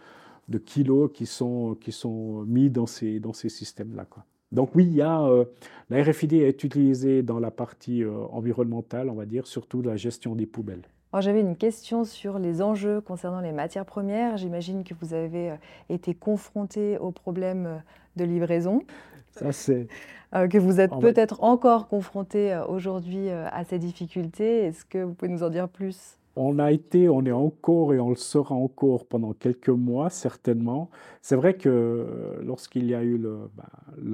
de 0.47 0.57
kilos 0.57 1.11
qui 1.13 1.25
sont, 1.25 1.75
qui 1.81 1.91
sont 1.91 2.43
mis 2.45 2.69
dans 2.69 2.85
ces, 2.85 3.19
dans 3.19 3.33
ces 3.33 3.49
systèmes-là. 3.49 4.07
Donc 4.51 4.71
oui, 4.75 4.85
il 4.85 4.95
y 4.95 5.01
a, 5.01 5.21
euh, 5.21 5.45
la 5.89 6.03
RFID 6.03 6.33
est 6.33 6.63
utilisée 6.63 7.21
dans 7.21 7.39
la 7.39 7.51
partie 7.51 8.03
euh, 8.03 8.11
environnementale, 8.31 9.09
on 9.09 9.13
va 9.13 9.25
dire, 9.25 9.45
surtout 9.47 9.81
la 9.81 9.95
gestion 9.95 10.35
des 10.35 10.45
poubelles. 10.45 10.83
J'avais 11.19 11.41
une 11.41 11.55
question 11.55 12.03
sur 12.03 12.37
les 12.37 12.61
enjeux 12.61 13.01
concernant 13.01 13.41
les 13.41 13.51
matières 13.51 13.85
premières. 13.85 14.37
J'imagine 14.37 14.83
que 14.83 14.93
vous 15.01 15.15
avez 15.15 15.53
été 15.89 16.13
confronté 16.13 16.99
aux 16.99 17.11
problèmes 17.11 17.81
de 18.15 18.25
livraison. 18.25 18.83
Ça, 19.31 19.51
c'est. 19.51 19.87
que 20.31 20.59
vous 20.59 20.79
êtes 20.79 20.91
peut-être 20.99 21.43
encore 21.43 21.87
confronté 21.87 22.55
aujourd'hui 22.67 23.31
à 23.31 23.63
ces 23.63 23.79
difficultés. 23.79 24.65
Est-ce 24.65 24.85
que 24.85 24.99
vous 24.99 25.15
pouvez 25.15 25.31
nous 25.31 25.41
en 25.41 25.49
dire 25.49 25.67
plus? 25.67 26.18
On 26.41 26.57
a 26.57 26.71
été, 26.71 27.09
on 27.09 27.25
est 27.25 27.33
encore 27.33 27.93
et 27.93 27.99
on 27.99 28.09
le 28.09 28.15
sera 28.15 28.55
encore 28.55 29.05
pendant 29.05 29.33
quelques 29.33 29.67
mois, 29.67 30.09
certainement. 30.09 30.89
C'est 31.21 31.35
vrai 31.35 31.55
que 31.55 31.67
euh, 31.67 32.41
lorsqu'il 32.41 32.85
y 32.85 32.95
a 32.95 33.03
eu 33.03 33.17
le, 33.17 33.49
bah, 33.57 33.69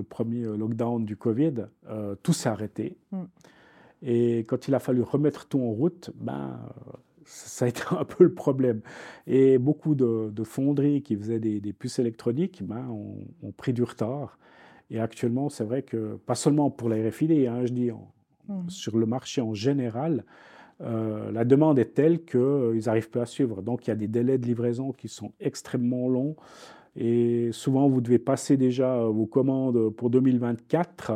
premier 0.10 0.44
lockdown 0.44 1.06
du 1.06 1.16
Covid, 1.16 1.68
euh, 1.88 2.16
tout 2.24 2.34
s'est 2.34 2.50
arrêté. 2.50 2.98
Mm. 3.12 3.24
Et 4.02 4.40
quand 4.40 4.68
il 4.68 4.74
a 4.74 4.80
fallu 4.80 5.04
remettre 5.04 5.48
tout 5.48 5.60
en 5.60 5.70
route, 5.70 6.10
ben, 6.16 6.60
ça 7.26 7.66
a 7.66 7.68
été 7.68 7.84
un 7.92 8.06
peu 8.06 8.24
le 8.24 8.34
problème. 8.34 8.82
Et 9.28 9.60
beaucoup 9.60 9.94
de, 9.94 10.44
fonderies 10.44 11.04
qui 11.04 11.16
faisaient 11.16 11.40
des, 11.40 11.74
puces 11.74 12.00
électroniques 12.00 12.64
ben, 12.64 12.88
ont, 12.90 13.52
pris 13.52 13.72
du 13.72 13.84
retard. 13.84 14.40
Et 14.90 15.00
actuellement, 15.00 15.50
c'est 15.50 15.64
vrai 15.64 15.84
que, 15.84 16.16
pas 16.26 16.36
seulement 16.36 16.72
pour 16.72 16.90
la 16.90 16.96
RFID, 17.08 17.48
hein, 17.48 17.66
je 17.66 17.72
dis 17.72 17.92
mm. 18.48 18.68
sur 18.68 18.98
le 18.98 19.06
marché 19.06 19.42
en 19.42 19.54
général, 19.54 20.24
euh, 20.82 21.32
la 21.32 21.46
demande 21.46 21.80
est 21.80 21.94
telle 21.94 22.24
qu'ils 22.26 22.40
euh, 22.40 22.80
n'arrivent 22.86 23.10
pas 23.10 23.22
à 23.22 23.26
suivre. 23.26 23.62
Donc 23.62 23.88
il 23.88 23.90
y 23.90 23.94
a 23.94 23.96
des 23.96 24.08
délais 24.08 24.38
de 24.38 24.46
livraison 24.46 24.92
qui 24.92 25.08
sont 25.08 25.32
extrêmement 25.40 26.10
longs. 26.10 26.36
Et 26.98 27.50
souvent, 27.52 27.90
vous 27.90 28.02
devez 28.02 28.20
passer 28.20 28.58
déjà 28.58 28.96
euh, 28.96 29.08
vos 29.08 29.26
commandes 29.26 29.90
pour 29.90 30.10
2024. 30.10 31.14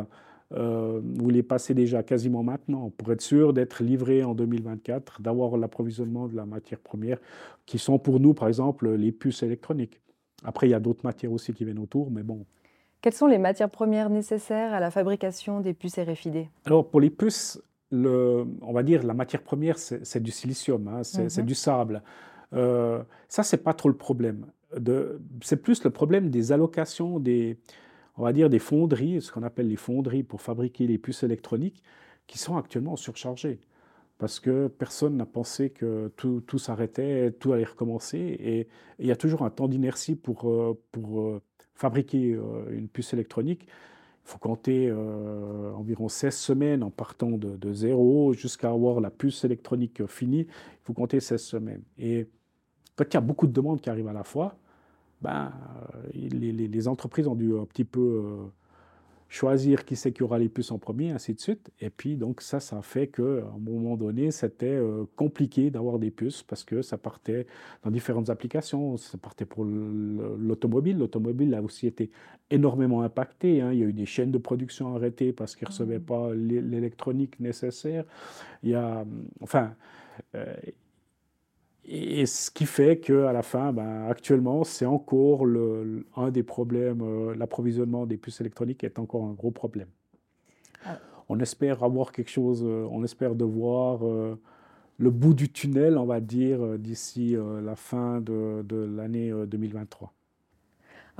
vous 0.52 1.30
les 1.30 1.42
passez 1.42 1.74
déjà 1.74 2.02
quasiment 2.02 2.42
maintenant 2.42 2.90
pour 2.90 3.12
être 3.12 3.20
sûr 3.20 3.52
d'être 3.52 3.82
livré 3.82 4.24
en 4.24 4.34
2024, 4.34 5.22
d'avoir 5.22 5.56
l'approvisionnement 5.56 6.26
de 6.26 6.36
la 6.36 6.44
matière 6.44 6.80
première, 6.80 7.18
qui 7.66 7.78
sont 7.78 7.98
pour 7.98 8.18
nous, 8.18 8.34
par 8.34 8.48
exemple, 8.48 8.90
les 8.90 9.12
puces 9.12 9.42
électroniques. 9.42 10.00
Après, 10.42 10.66
il 10.66 10.70
y 10.70 10.74
a 10.74 10.80
d'autres 10.80 11.04
matières 11.04 11.32
aussi 11.32 11.52
qui 11.52 11.64
viennent 11.64 11.78
autour, 11.78 12.10
mais 12.10 12.22
bon. 12.22 12.44
Quelles 13.00 13.14
sont 13.14 13.28
les 13.28 13.38
matières 13.38 13.70
premières 13.70 14.10
nécessaires 14.10 14.74
à 14.74 14.80
la 14.80 14.90
fabrication 14.90 15.60
des 15.60 15.72
puces 15.72 15.98
RFID 15.98 16.48
Alors, 16.66 16.90
pour 16.90 17.00
les 17.00 17.10
puces, 17.10 17.62
on 17.92 18.72
va 18.72 18.82
dire, 18.82 19.02
la 19.02 19.14
matière 19.14 19.42
première, 19.42 19.78
c'est 19.78 20.22
du 20.22 20.30
silicium, 20.30 20.88
hein, 20.88 21.02
c'est 21.02 21.38
mhm. 21.38 21.46
du 21.46 21.54
sable. 21.54 22.02
Euh, 22.52 23.02
ça, 23.28 23.42
c'est 23.42 23.62
pas 23.62 23.74
trop 23.74 23.88
le 23.88 23.96
problème. 23.96 24.46
C'est 25.42 25.60
plus 25.60 25.82
le 25.84 25.90
problème 25.90 26.30
des 26.30 26.52
allocations 26.52 27.18
des, 27.18 27.58
on 28.16 28.22
va 28.22 28.32
dire, 28.32 28.50
des 28.50 28.58
fonderies, 28.58 29.20
ce 29.20 29.32
qu'on 29.32 29.42
appelle 29.42 29.68
les 29.68 29.76
fonderies 29.76 30.22
pour 30.22 30.40
fabriquer 30.40 30.86
les 30.86 30.98
puces 30.98 31.22
électroniques, 31.22 31.82
qui 32.26 32.38
sont 32.38 32.56
actuellement 32.56 32.96
surchargées. 32.96 33.60
Parce 34.18 34.38
que 34.38 34.68
personne 34.68 35.16
n'a 35.16 35.24
pensé 35.24 35.70
que 35.70 36.12
tout, 36.16 36.42
tout 36.46 36.58
s'arrêtait, 36.58 37.32
tout 37.40 37.54
allait 37.54 37.64
recommencer. 37.64 38.18
Et 38.18 38.68
il 38.98 39.06
y 39.06 39.10
a 39.10 39.16
toujours 39.16 39.42
un 39.42 39.50
temps 39.50 39.66
d'inertie 39.66 40.14
pour, 40.14 40.50
euh, 40.50 40.78
pour 40.92 41.22
euh, 41.22 41.40
fabriquer 41.74 42.34
euh, 42.34 42.70
une 42.70 42.88
puce 42.88 43.14
électronique. 43.14 43.66
Faut 44.30 44.38
compter 44.38 44.86
euh, 44.88 45.72
environ 45.72 46.08
16 46.08 46.36
semaines 46.36 46.84
en 46.84 46.90
partant 46.90 47.32
de, 47.32 47.72
zéro 47.72 48.32
jusqu'à 48.32 48.70
avoir 48.70 49.00
la 49.00 49.10
puce 49.10 49.42
électronique 49.42 50.06
finie. 50.06 50.42
Il 50.42 50.84
faut 50.84 50.92
compter 50.92 51.18
16 51.18 51.42
semaines. 51.42 51.82
Et 51.98 52.28
quand 52.94 53.04
il 53.10 53.14
y 53.14 53.16
a 53.16 53.22
beaucoup 53.22 53.48
de 53.48 53.52
demandes 53.52 53.80
qui 53.80 53.90
arrivent 53.90 54.06
à 54.06 54.12
la 54.12 54.22
fois, 54.22 54.54
ben, 55.20 55.50
euh, 55.96 56.10
les, 56.14 56.52
les, 56.52 56.88
entreprises 56.88 57.26
ont 57.26 57.34
dû 57.34 57.58
un 57.58 57.64
petit 57.64 57.82
peu 57.82 58.00
euh, 58.00 58.46
choisir 59.30 59.84
qui 59.84 59.94
c'est 59.94 60.12
qui 60.12 60.24
aura 60.24 60.38
les 60.40 60.48
puces 60.48 60.72
en 60.72 60.78
premier, 60.78 61.12
ainsi 61.12 61.32
de 61.34 61.40
suite. 61.40 61.70
Et 61.80 61.88
puis, 61.88 62.16
donc, 62.16 62.42
ça, 62.42 62.58
ça 62.58 62.78
a 62.78 62.82
fait 62.82 63.06
qu'à 63.06 63.22
un 63.22 63.58
moment 63.60 63.96
donné, 63.96 64.32
c'était 64.32 64.66
euh, 64.66 65.04
compliqué 65.14 65.70
d'avoir 65.70 66.00
des 66.00 66.10
puces 66.10 66.42
parce 66.42 66.64
que 66.64 66.82
ça 66.82 66.98
partait 66.98 67.46
dans 67.84 67.92
différentes 67.92 68.28
applications. 68.28 68.96
Ça 68.96 69.16
partait 69.18 69.44
pour 69.44 69.64
l'automobile. 69.64 70.98
L'automobile 70.98 71.54
a 71.54 71.62
aussi 71.62 71.86
été 71.86 72.10
énormément 72.50 73.02
impacté. 73.02 73.62
Hein. 73.62 73.72
Il 73.72 73.78
y 73.78 73.84
a 73.84 73.86
eu 73.86 73.92
des 73.92 74.04
chaînes 74.04 74.32
de 74.32 74.38
production 74.38 74.96
arrêtées 74.96 75.32
parce 75.32 75.54
qu'ils 75.54 75.66
ne 75.66 75.70
recevaient 75.70 76.00
mmh. 76.00 76.04
pas 76.04 76.34
l'électronique 76.34 77.38
nécessaire. 77.38 78.04
Il 78.64 78.70
y 78.70 78.74
a, 78.74 79.06
enfin, 79.40 79.74
euh, 80.34 80.52
et 81.84 82.26
ce 82.26 82.50
qui 82.50 82.66
fait 82.66 82.98
qu'à 82.98 83.32
la 83.32 83.42
fin, 83.42 83.72
ben, 83.72 84.06
actuellement, 84.08 84.64
c'est 84.64 84.86
encore 84.86 85.44
le, 85.44 86.06
un 86.16 86.30
des 86.30 86.42
problèmes, 86.42 87.02
euh, 87.02 87.34
l'approvisionnement 87.34 88.06
des 88.06 88.16
puces 88.16 88.40
électroniques 88.40 88.84
est 88.84 88.98
encore 88.98 89.24
un 89.24 89.32
gros 89.32 89.50
problème. 89.50 89.88
Ah. 90.84 90.98
On 91.28 91.40
espère 91.40 91.82
avoir 91.82 92.12
quelque 92.12 92.30
chose, 92.30 92.62
euh, 92.64 92.86
on 92.90 93.02
espère 93.02 93.34
de 93.34 93.44
voir 93.44 94.06
euh, 94.06 94.38
le 94.98 95.10
bout 95.10 95.34
du 95.34 95.50
tunnel, 95.50 95.96
on 95.96 96.06
va 96.06 96.20
dire, 96.20 96.78
d'ici 96.78 97.34
la 97.62 97.74
fin 97.74 98.20
de, 98.20 98.62
de 98.62 98.76
l'année 98.76 99.32
2023. 99.46 100.12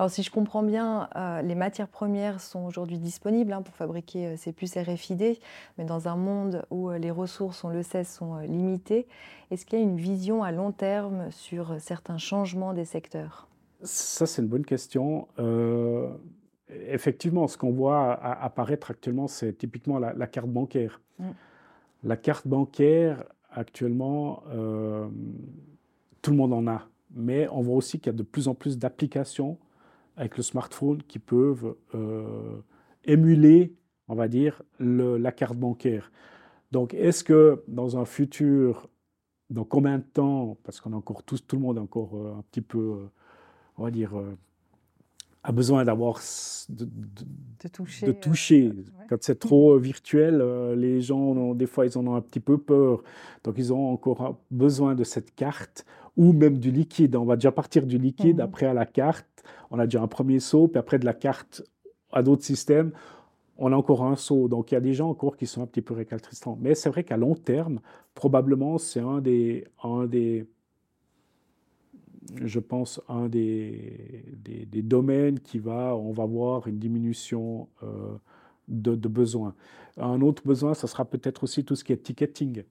Alors, 0.01 0.11
si 0.11 0.23
je 0.23 0.31
comprends 0.31 0.63
bien, 0.63 1.11
euh, 1.15 1.43
les 1.43 1.55
matières 1.55 1.87
premières 1.87 2.41
sont 2.41 2.65
aujourd'hui 2.65 2.99
disponibles 2.99 3.53
hein, 3.53 3.61
pour 3.61 3.75
fabriquer 3.75 4.29
euh, 4.29 4.37
ces 4.39 4.51
puces 4.51 4.79
RFID, 4.79 5.39
mais 5.77 5.85
dans 5.85 6.09
un 6.09 6.17
monde 6.17 6.65
où 6.71 6.89
euh, 6.89 6.97
les 6.97 7.11
ressources, 7.11 7.65
on 7.65 7.69
le 7.69 7.83
sait, 7.83 8.05
sont 8.05 8.39
limitées, 8.39 9.07
est-ce 9.51 9.67
qu'il 9.67 9.79
y 9.79 9.83
a 9.83 9.85
une 9.85 9.99
vision 9.99 10.43
à 10.43 10.53
long 10.53 10.73
terme 10.73 11.31
sur 11.31 11.79
certains 11.81 12.17
changements 12.17 12.73
des 12.73 12.87
secteurs? 12.87 13.47
Ça, 13.83 14.25
c'est 14.25 14.41
une 14.41 14.49
bonne 14.49 14.65
question. 14.65 15.29
effectivement, 16.71 17.47
ce 17.47 17.59
qu'on 17.59 17.73
voit 17.73 18.15
apparaître 18.15 18.91
actuellement, 18.91 19.29
c'est 19.29 19.53
typiquement 19.53 19.99
la, 19.99 20.27
carte 20.27 20.49
bancaire. 20.49 21.03
Mm. 21.19 21.29
La 22.05 22.17
carte 22.17 22.49
bancaire, 22.49 23.23
actuellement, 23.53 24.45
tout 26.23 26.31
le 26.31 26.37
monde 26.39 26.55
en 26.55 26.67
a. 26.69 26.87
Mais 27.15 27.49
on 27.51 27.61
voit 27.61 27.77
aussi 27.77 27.99
qu'il 28.01 28.11
y 28.11 28.15
a 28.15 28.17
de 28.17 28.23
plus 28.23 28.49
en 28.49 28.55
plus 28.55 28.79
d'applications 28.79 29.59
avec 30.21 30.37
le 30.37 30.43
smartphone 30.43 31.03
qui 31.03 31.19
peuvent 31.19 31.75
euh, 31.95 32.61
émuler, 33.05 33.75
on 34.07 34.15
va 34.15 34.29
dire, 34.29 34.63
la 34.79 35.33
carte 35.33 35.57
bancaire. 35.57 36.13
Donc, 36.73 36.93
est-ce 36.93 37.25
que 37.25 37.65
dans 37.67 37.97
un 37.97 38.05
futur, 38.05 38.91
dans 39.49 39.65
combien 39.65 39.97
de 39.97 40.05
temps, 40.05 40.59
parce 40.63 40.79
qu'on 40.79 40.93
a 40.93 40.97
encore 40.97 41.23
tous, 41.23 41.45
tout 41.47 41.57
le 41.57 41.63
monde 41.63 41.79
encore 41.79 42.11
euh, 42.17 42.39
un 42.39 42.43
petit 42.43 42.61
peu, 42.61 42.79
euh, 42.79 43.11
on 43.79 43.85
va 43.85 43.91
dire, 43.91 44.13
a 45.43 45.53
besoin 45.53 45.85
d'avoir 45.85 46.21
de, 46.69 46.87
toucher. 47.73 48.07
De 48.07 48.13
toucher. 48.13 48.73
Quand 49.09 49.17
c'est 49.23 49.39
trop 49.39 49.79
virtuel, 49.79 50.45
les 50.77 51.01
gens, 51.01 51.55
des 51.55 51.65
fois, 51.65 51.87
ils 51.87 51.97
en 51.97 52.07
ont 52.07 52.15
un 52.15 52.21
petit 52.21 52.41
peu 52.41 52.59
peur. 52.59 53.03
Donc, 53.43 53.55
ils 53.57 53.73
ont 53.73 53.91
encore 53.91 54.39
besoin 54.51 54.95
de 54.95 55.03
cette 55.03 55.35
carte 55.35 55.87
ou 56.19 56.35
même 56.35 56.59
du 56.59 56.71
liquide. 56.71 57.17
On 57.17 57.25
va 57.25 57.37
déjà 57.37 57.53
partir 57.53 57.87
du 57.87 57.97
liquide, 57.97 58.37
mhm. 58.37 58.45
après 58.45 58.67
à 58.67 58.75
la 58.75 58.85
carte. 58.85 59.27
On 59.71 59.79
a 59.79 59.87
déjà 59.87 60.03
un 60.03 60.09
premier 60.09 60.41
saut, 60.41 60.69
puis 60.69 60.79
après 60.79 60.99
de 60.99 61.05
la 61.05 61.15
carte 61.15 61.63
à 62.13 62.23
d'autres 62.23 62.45
systèmes, 62.45 62.93
on 63.59 63.73
a 63.73 63.77
encore 63.77 64.05
un 64.05 64.17
saut. 64.17 64.49
Donc 64.49 64.73
il 64.73 64.75
y 64.75 64.79
a 64.79 64.81
des 64.81 64.95
gens 64.95 65.11
encore 65.11 65.37
qui 65.37 65.47
sont 65.47 65.63
un 65.63 65.67
petit 65.67 65.83
peu 65.83 65.95
récalcitrants. 65.95 66.59
Mais 66.61 66.75
c'est 66.75 66.89
vrai 66.89 67.05
qu'à 67.05 67.17
long 67.17 67.35
terme, 67.35 67.81
probablement, 68.15 68.79
c'est 68.79 69.01
un 69.01 69.21
des, 69.21 69.67
un 69.85 70.07
des, 70.07 70.47
je 72.43 72.59
pense, 72.59 73.01
un 73.09 73.29
des, 73.29 74.25
des, 74.37 74.83
domaines 74.83 75.41
qui 75.41 75.59
va, 75.59 75.95
on 75.97 76.13
va 76.13 76.25
voir 76.25 76.67
une 76.67 76.79
diminution 76.79 77.69
euh, 77.83 78.17
de, 78.69 78.95
de 78.95 79.09
besoins. 79.09 79.55
Un 79.97 80.21
autre 80.23 80.43
besoin, 80.47 80.75
ce 80.75 80.87
sera 80.87 81.05
peut-être 81.05 81.45
aussi 81.45 81.65
tout 81.65 81.77
ce 81.77 81.85
qui 81.85 81.93
est 81.93 82.03
ticketing. 82.03 82.65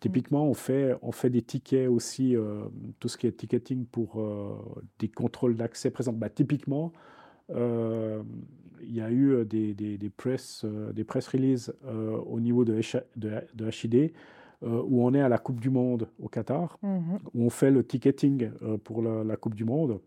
Typiquement, 0.00 0.44
on 0.44 0.52
fait, 0.52 0.94
on 1.00 1.10
fait 1.10 1.30
des 1.30 1.40
tickets 1.40 1.88
aussi, 1.88 2.36
euh, 2.36 2.64
tout 3.00 3.08
ce 3.08 3.16
qui 3.16 3.26
est 3.26 3.32
ticketing 3.32 3.86
pour 3.86 4.20
euh, 4.20 4.54
des 4.98 5.08
contrôles 5.08 5.56
d'accès. 5.56 5.90
Par 5.90 6.02
exemple, 6.02 6.18
bah, 6.18 6.28
typiquement, 6.28 6.92
euh, 7.50 8.22
il 8.82 8.94
y 8.94 9.00
a 9.00 9.10
eu 9.10 9.42
des, 9.46 9.72
des, 9.72 9.96
des 9.96 10.10
press, 10.10 10.66
des 10.92 11.02
press 11.02 11.26
releases 11.28 11.74
au 12.26 12.38
niveau 12.40 12.64
de, 12.64 12.78
de, 13.16 13.32
de 13.54 13.70
HID 13.70 14.12
où 14.62 15.04
on 15.04 15.14
est 15.14 15.20
à 15.20 15.28
la 15.28 15.38
Coupe 15.38 15.60
du 15.60 15.70
Monde 15.70 16.08
au 16.20 16.28
Qatar, 16.28 16.78
mmh 16.82 17.16
où 17.34 17.44
on 17.44 17.50
fait 17.50 17.70
le 17.70 17.82
ticketing 17.82 18.50
pour 18.84 19.02
la, 19.02 19.24
la, 19.24 19.36
Coupe 19.36 19.54
du 19.54 19.64
Monde. 19.64 19.98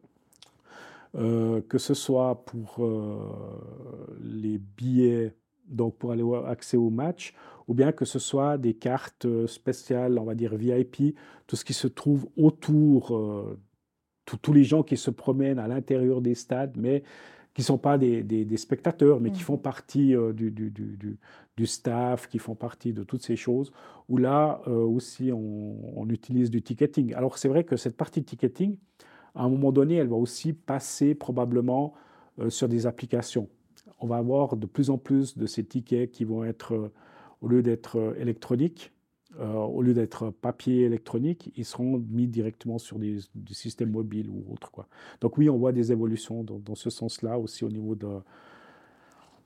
que 1.13 1.77
ce 1.77 1.93
soit 1.93 2.45
pour 2.45 2.87
les 4.21 4.59
billets 4.59 5.33
donc 5.69 5.95
pour 5.97 6.11
aller 6.11 6.21
avoir 6.21 6.47
accès 6.47 6.77
au 6.77 6.89
match, 6.89 7.33
ou 7.69 7.73
bien 7.75 7.91
que 7.91 8.03
ce 8.03 8.19
soit 8.19 8.57
des 8.57 8.73
cartes 8.73 9.25
euh, 9.25 9.45
spéciales, 9.47 10.17
on 10.17 10.23
va 10.23 10.33
dire 10.33 10.55
VIP, 10.55 11.15
tout 11.45 11.55
ce 11.55 11.63
qui 11.63 11.73
se 11.73 11.87
trouve 11.87 12.27
autour, 12.35 13.15
euh, 13.15 13.59
tous 14.41 14.53
les 14.53 14.63
gens 14.63 14.83
qui 14.83 14.97
se 14.97 15.11
promènent 15.11 15.59
à 15.59 15.67
l'intérieur 15.67 16.21
des 16.21 16.35
stades, 16.35 16.75
mais 16.75 17.03
qui 17.53 17.61
ne 17.61 17.65
sont 17.65 17.77
pas 17.77 17.97
des, 17.97 18.23
des, 18.23 18.57
spectateurs, 18.57 19.19
mais 19.19 19.31
qui 19.31 19.41
mmh. 19.41 19.45
font 19.45 19.57
partie 19.57 20.15
euh, 20.15 20.33
du, 20.33 20.49
du, 20.49 20.71
du, 20.71 21.17
du, 21.57 21.65
staff, 21.67 22.27
qui 22.27 22.39
font 22.39 22.55
partie 22.55 22.93
de 22.93 23.03
toutes 23.03 23.23
ces 23.23 23.35
choses, 23.35 23.71
où 24.07 24.17
là 24.17 24.61
aussi 24.67 25.31
on, 25.31 25.99
on, 25.99 26.09
utilise 26.09 26.49
du 26.49 26.61
ticketing. 26.61 27.13
Alors 27.13 27.37
c'est 27.37 27.49
vrai 27.49 27.63
que 27.63 27.75
cette 27.75 27.97
partie 27.97 28.21
de 28.21 28.25
ticketing, 28.25 28.77
à 29.35 29.43
un 29.43 29.49
moment 29.49 29.71
donné, 29.71 29.95
elle 29.95 30.07
va 30.07 30.15
aussi 30.15 30.53
passer 30.53 31.13
probablement 31.13 31.93
sur 32.47 32.69
des 32.69 32.87
applications 32.87 33.49
on 33.99 34.07
va 34.07 34.17
avoir 34.17 34.57
de 34.57 34.65
plus 34.65 34.89
en 34.89 34.97
plus 34.97 35.37
de 35.37 35.45
ces 35.45 35.63
tickets 35.63 36.11
qui 36.11 36.23
vont 36.23 36.43
être, 36.43 36.73
euh, 36.73 36.91
au 37.41 37.47
lieu 37.47 37.61
d'être 37.61 37.97
euh, 37.97 38.13
électroniques, 38.19 38.91
au 39.39 39.83
lieu 39.83 39.93
d'être 39.93 40.31
papier 40.31 40.81
électronique, 40.81 41.53
ils 41.55 41.63
seront 41.63 42.03
mis 42.09 42.27
directement 42.27 42.79
sur 42.79 42.97
des, 42.97 43.19
systèmes 43.51 43.91
mobiles 43.91 44.27
ou 44.27 44.43
autres. 44.51 44.71
Donc 45.21 45.37
oui, 45.37 45.49
on 45.51 45.57
voit 45.57 45.71
des 45.71 45.91
évolutions 45.91 46.43
dans 46.43 46.75
ce 46.75 46.89
sens-là 46.89 47.37
aussi 47.37 47.63
au 47.63 47.69
niveau 47.69 47.93
de, 47.93 48.07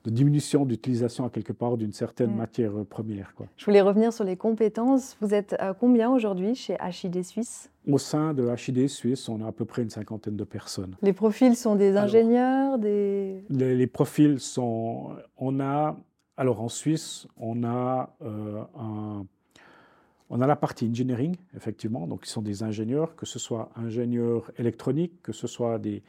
de 0.04 0.10
diminution 0.10 0.66
d'utilisation 0.66 1.24
à 1.24 1.30
quelque 1.30 1.52
part 1.52 1.76
d'une 1.76 1.92
certaine 1.92 2.32
mm. 2.32 2.36
matière 2.36 2.78
euh, 2.78 2.84
première. 2.84 3.34
Quoi. 3.34 3.46
Je 3.56 3.64
voulais 3.64 3.80
revenir 3.80 4.12
sur 4.12 4.24
les 4.24 4.36
compétences. 4.36 5.16
Vous 5.20 5.34
êtes 5.34 5.54
à 5.58 5.72
combien 5.74 6.10
aujourd'hui 6.10 6.54
chez 6.54 6.76
HID 6.80 7.24
Suisse? 7.24 7.70
Au 7.88 7.98
sein 7.98 8.34
de 8.34 8.48
HID 8.48 8.88
Suisse, 8.88 9.28
on 9.28 9.40
a 9.42 9.48
à 9.48 9.52
peu 9.52 9.64
près 9.64 9.82
une 9.82 9.90
cinquantaine 9.90 10.36
de 10.36 10.44
personnes. 10.44 10.96
Les 11.02 11.12
profils 11.12 11.56
sont 11.56 11.74
des 11.76 11.96
ingénieurs, 11.96 12.78
des... 12.78 13.44
Les, 13.50 13.86
profils 13.86 14.40
sont... 14.40 15.10
On 15.38 15.60
a... 15.60 15.96
Alors 16.36 16.60
en 16.60 16.68
Suisse, 16.68 17.26
on 17.36 17.64
a 17.64 18.14
euh, 18.22 18.62
un 18.78 19.26
on 20.30 20.40
a 20.40 20.46
la 20.46 20.56
partie 20.56 20.88
engineering, 20.88 21.36
effectivement, 21.54 22.06
donc 22.06 22.26
ils 22.26 22.30
sont 22.30 22.42
des 22.42 22.62
ingénieurs, 22.62 23.14
que 23.14 23.26
ce 23.26 23.38
soit 23.38 23.70
ingénieurs 23.76 24.50
électroniques, 24.58 25.22
que 25.22 25.32
ce 25.32 25.46
soit 25.46 25.78
des, 25.78 26.02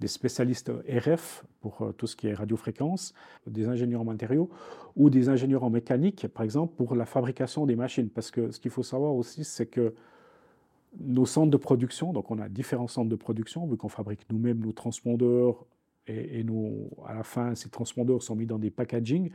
des 0.00 0.08
spécialistes 0.08 0.72
RF 0.88 1.44
pour 1.60 1.82
euh, 1.82 1.92
tout 1.92 2.06
ce 2.06 2.16
qui 2.16 2.28
est 2.28 2.34
radiofréquence, 2.34 3.14
des 3.46 3.68
ingénieurs 3.68 4.00
en 4.00 4.04
matériaux 4.04 4.50
ou 4.96 5.10
des 5.10 5.28
ingénieurs 5.28 5.64
en 5.64 5.70
mécanique, 5.70 6.26
par 6.28 6.44
exemple, 6.44 6.74
pour 6.76 6.94
la 6.94 7.06
fabrication 7.06 7.66
des 7.66 7.76
machines. 7.76 8.08
Parce 8.08 8.30
que 8.30 8.50
ce 8.50 8.60
qu'il 8.60 8.70
faut 8.70 8.82
savoir 8.82 9.14
aussi, 9.14 9.44
c'est 9.44 9.66
que 9.66 9.94
nos 11.00 11.26
centres 11.26 11.50
de 11.50 11.56
production, 11.56 12.12
donc 12.12 12.30
on 12.30 12.38
a 12.38 12.48
différents 12.48 12.88
centres 12.88 13.08
de 13.08 13.16
production, 13.16 13.66
vu 13.66 13.76
qu'on 13.76 13.88
fabrique 13.88 14.26
nous-mêmes 14.30 14.58
nos 14.58 14.72
transpondeurs 14.72 15.64
et, 16.06 16.44
à 17.06 17.14
la 17.14 17.22
fin, 17.22 17.54
ces 17.54 17.70
transpondeurs 17.70 18.22
sont 18.22 18.34
mis 18.34 18.46
dans 18.46 18.58
des 18.58 18.70
packaging. 18.70 19.30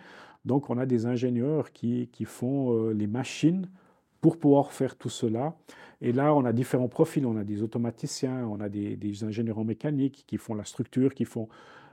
Donc 0.45 0.69
on 0.69 0.77
a 0.77 0.85
des 0.85 1.05
ingénieurs 1.05 1.71
qui, 1.71 2.09
font 2.25 2.73
euh, 2.73 2.93
les 2.93 3.07
machines 3.07 3.69
pour 4.21 4.37
pouvoir 4.37 4.71
faire 4.71 4.95
tout 4.95 5.09
cela. 5.09 5.55
Et 6.01 6.11
là, 6.11 6.33
on 6.33 6.45
a 6.45 6.53
différents 6.53 6.87
profils. 6.87 7.25
On 7.25 7.37
a 7.37 7.43
des 7.43 7.63
automaticiens, 7.63 8.45
on 8.47 8.59
a 8.59 8.69
des, 8.69 9.23
ingénieurs 9.23 9.59
en 9.59 9.63
mécanique 9.63 10.25
qui 10.27 10.37
font 10.37 10.55
la 10.55 10.63
structure, 10.63 11.13
qui 11.13 11.25
font 11.25 11.47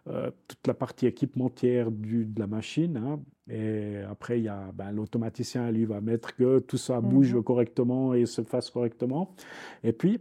euh, 0.08 0.30
toute 0.48 0.66
la 0.66 0.74
partie 0.74 1.06
équipementière 1.06 1.90
du, 1.90 2.26
de 2.26 2.38
la 2.38 2.46
machine. 2.46 2.96
Hein. 2.96 3.20
Et 3.48 3.98
après, 4.08 4.40
il 4.40 4.44
y 4.44 4.48
a 4.48 4.70
ben, 4.74 4.92
l'automaticien, 4.92 5.70
lui, 5.70 5.84
va 5.84 6.00
mettre 6.00 6.34
que 6.37 6.58
tout 6.58 6.76
ça 6.76 7.00
bouge 7.00 7.34
mhm. 7.34 7.42
correctement 7.42 8.14
et 8.14 8.26
se 8.26 8.42
fasse 8.42 8.70
correctement. 8.70 9.34
Et 9.82 9.92
puis, 9.92 10.20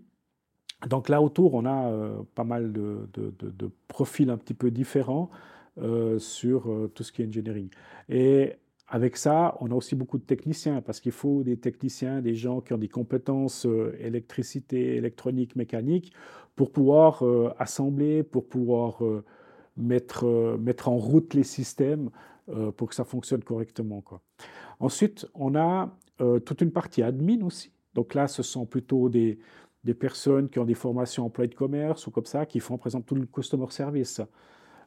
donc 0.88 1.10
là 1.10 1.22
autour, 1.22 1.54
on 1.54 1.66
a 1.66 1.90
euh, 1.90 2.24
pas 2.36 2.44
mal 2.44 2.72
de, 2.74 3.10
de, 3.14 3.72
profils 3.88 4.30
un 4.30 4.38
petit 4.38 4.54
peu 4.54 4.72
différents 4.72 5.30
euh, 5.78 6.20
sur 6.20 6.70
tout 6.94 7.04
ce 7.04 7.12
qui 7.12 7.22
est 7.22 7.28
engineering. 7.28 7.70
Et 8.10 8.54
avec 8.94 9.18
ça, 9.18 9.58
on 9.60 9.72
a 9.72 9.74
aussi 9.74 9.96
beaucoup 9.96 10.20
de 10.20 10.24
techniciens, 10.24 10.84
parce 10.84 11.00
qu'il 11.00 11.14
faut 11.14 11.42
des 11.42 11.58
techniciens, 11.58 12.22
des 12.22 12.36
gens 12.36 12.62
qui 12.62 12.74
ont 12.74 12.78
des 12.78 12.90
compétences 12.90 13.66
euh, 13.66 13.98
électricité, 14.00 14.98
électronique, 14.98 15.56
mécanique, 15.56 16.14
pour 16.56 16.72
pouvoir 16.72 17.26
euh, 17.26 17.52
assembler, 17.58 18.22
pour 18.22 18.48
pouvoir 18.48 19.04
euh, 19.04 19.24
mettre, 19.78 20.60
mettre 20.60 20.90
en 20.90 20.98
route 20.98 21.34
les 21.34 21.44
systèmes 21.44 22.12
pour 22.76 22.90
que 22.90 22.94
ça 22.94 23.06
fonctionne 23.06 23.42
correctement. 23.42 24.04
Ensuite, 24.80 25.26
on 25.34 25.56
a 25.56 25.98
toute 26.46 26.60
une 26.60 26.72
partie 26.72 27.02
admin 27.02 27.42
aussi. 27.46 27.72
Donc 27.94 28.14
là, 28.14 28.28
ce 28.28 28.44
sont 28.44 28.66
plutôt 28.66 29.08
des, 29.08 29.40
des 29.86 29.94
personnes 29.94 30.50
qui 30.50 30.60
ont 30.60 30.66
des 30.66 30.74
formations 30.74 31.26
employés 31.26 31.48
de 31.48 31.56
commerce 31.56 32.06
ou 32.06 32.12
comme 32.12 32.26
ça, 32.26 32.46
qui 32.46 32.60
font 32.60 32.78
par 32.78 32.88
exemple 32.88 33.08
tout 33.08 33.16
le 33.16 33.26
customer 33.26 33.68
service. 33.70 34.22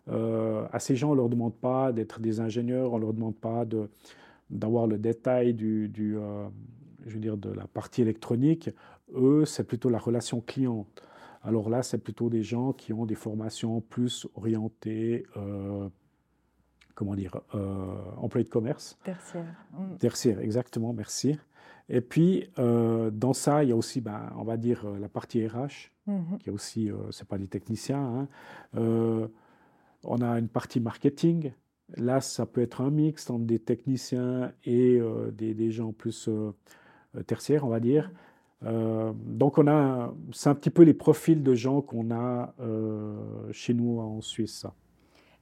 Euh, 0.09 0.67
à 0.73 0.79
ces 0.79 0.97
gens, 0.97 1.09
on 1.11 1.13
ne 1.13 1.19
leur 1.19 1.29
demande 1.29 1.55
pas 1.55 1.93
d'être 1.93 2.21
des 2.21 2.41
ingénieurs, 2.41 2.93
on 2.93 2.97
ne 2.97 3.03
leur 3.03 3.13
demande 3.13 3.37
pas 3.37 3.65
d'avoir 4.51 4.87
le 4.87 4.99
détail 4.99 5.55
du, 5.55 5.91
euh, 5.99 6.47
je 7.07 7.15
veux 7.15 7.21
dire, 7.21 7.37
de 7.37 7.51
la 7.51 7.67
partie 7.67 8.03
électronique. 8.03 8.71
Eux, 9.15 9.45
c'est 9.45 9.65
plutôt 9.65 9.89
la 9.89 9.99
relation 9.99 10.41
client. 10.41 10.87
Alors 11.43 11.69
là, 11.69 11.83
c'est 11.83 11.99
plutôt 11.99 12.29
des 12.29 12.43
gens 12.43 12.73
qui 12.73 12.93
ont 12.93 13.07
des 13.07 13.15
formations 13.15 13.81
plus 13.81 14.27
orientées, 14.35 15.27
euh, 15.37 15.89
comment 16.95 17.15
dire, 17.15 17.41
employés 18.17 18.45
de 18.45 18.51
commerce. 18.51 18.99
Tertiaire. 19.05 19.45
Mm. 19.73 19.97
Tertiaire, 19.99 20.41
exactement, 20.41 20.93
merci. 20.93 21.39
Et 21.89 22.01
puis, 22.01 22.51
dans 22.57 23.33
ça, 23.33 23.63
il 23.63 23.69
y 23.69 23.73
a 23.73 23.77
aussi, 23.77 24.01
ben, 24.01 24.33
on 24.37 24.43
va 24.43 24.57
dire, 24.57 24.85
la 24.99 25.09
partie 25.09 25.47
RH, 25.47 25.93
mm-hmm. 26.09 26.39
qui 26.41 26.49
est 26.49 26.53
aussi, 26.53 26.91
ce 27.11 27.23
n'est 27.23 27.27
pas 27.29 27.39
des 27.39 27.47
techniciens, 27.47 28.27
hein, 28.75 29.29
on 30.07 30.21
a 30.21 30.39
une 30.39 30.49
partie 30.49 30.81
marketing. 30.81 31.53
Là, 31.97 32.21
ça 32.21 32.47
peut 32.47 32.63
être 32.63 32.81
un 32.81 32.91
mix 32.91 33.31
entre 33.31 33.45
des 33.45 33.59
techniciens 33.59 34.53
et 34.65 34.99
euh, 34.99 35.31
des, 35.31 35.71
gens 35.71 35.93
plus 35.93 36.29
euh, 36.29 36.53
tertiaires, 37.27 37.65
on 37.65 37.69
va 37.69 37.81
dire. 37.81 38.11
Euh, 38.65 39.13
donc, 39.25 39.59
on 39.59 39.69
a, 39.69 40.13
c'est 40.33 40.49
un 40.49 40.55
petit 40.55 40.71
peu 40.71 40.83
les 40.83 40.95
profils 40.95 41.43
de 41.43 41.55
gens 41.55 41.83
qu'on 41.83 42.11
a 42.11 42.55
chez 43.53 43.75
nous 43.75 44.01
en 44.01 44.21
Suisse. 44.21 44.67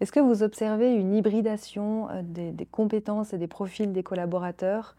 Est-ce 0.00 0.12
que 0.12 0.20
vous 0.20 0.42
observez 0.42 0.94
une 0.94 1.14
hybridation 1.14 2.08
des, 2.22 2.66
compétences 2.70 3.32
et 3.32 3.38
des 3.38 3.46
profils 3.46 3.92
des 3.92 4.02
collaborateurs 4.02 4.96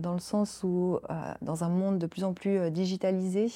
dans 0.00 0.12
le 0.12 0.18
sens 0.18 0.62
où, 0.64 0.98
dans 1.40 1.62
un 1.62 1.68
monde 1.68 1.98
de 1.98 2.06
plus 2.06 2.24
en 2.24 2.32
plus 2.32 2.70
digitalisé, 2.70 3.46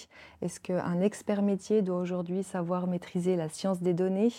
est-ce 0.41 0.61
qu'un 0.61 1.01
expert 1.01 1.43
métier 1.43 1.83
doit 1.83 1.99
aujourd'hui 1.99 2.43
savoir 2.43 2.87
maîtriser 2.87 3.37
la 3.37 3.49
science 3.49 3.81
des 3.81 3.95
données, 3.95 4.33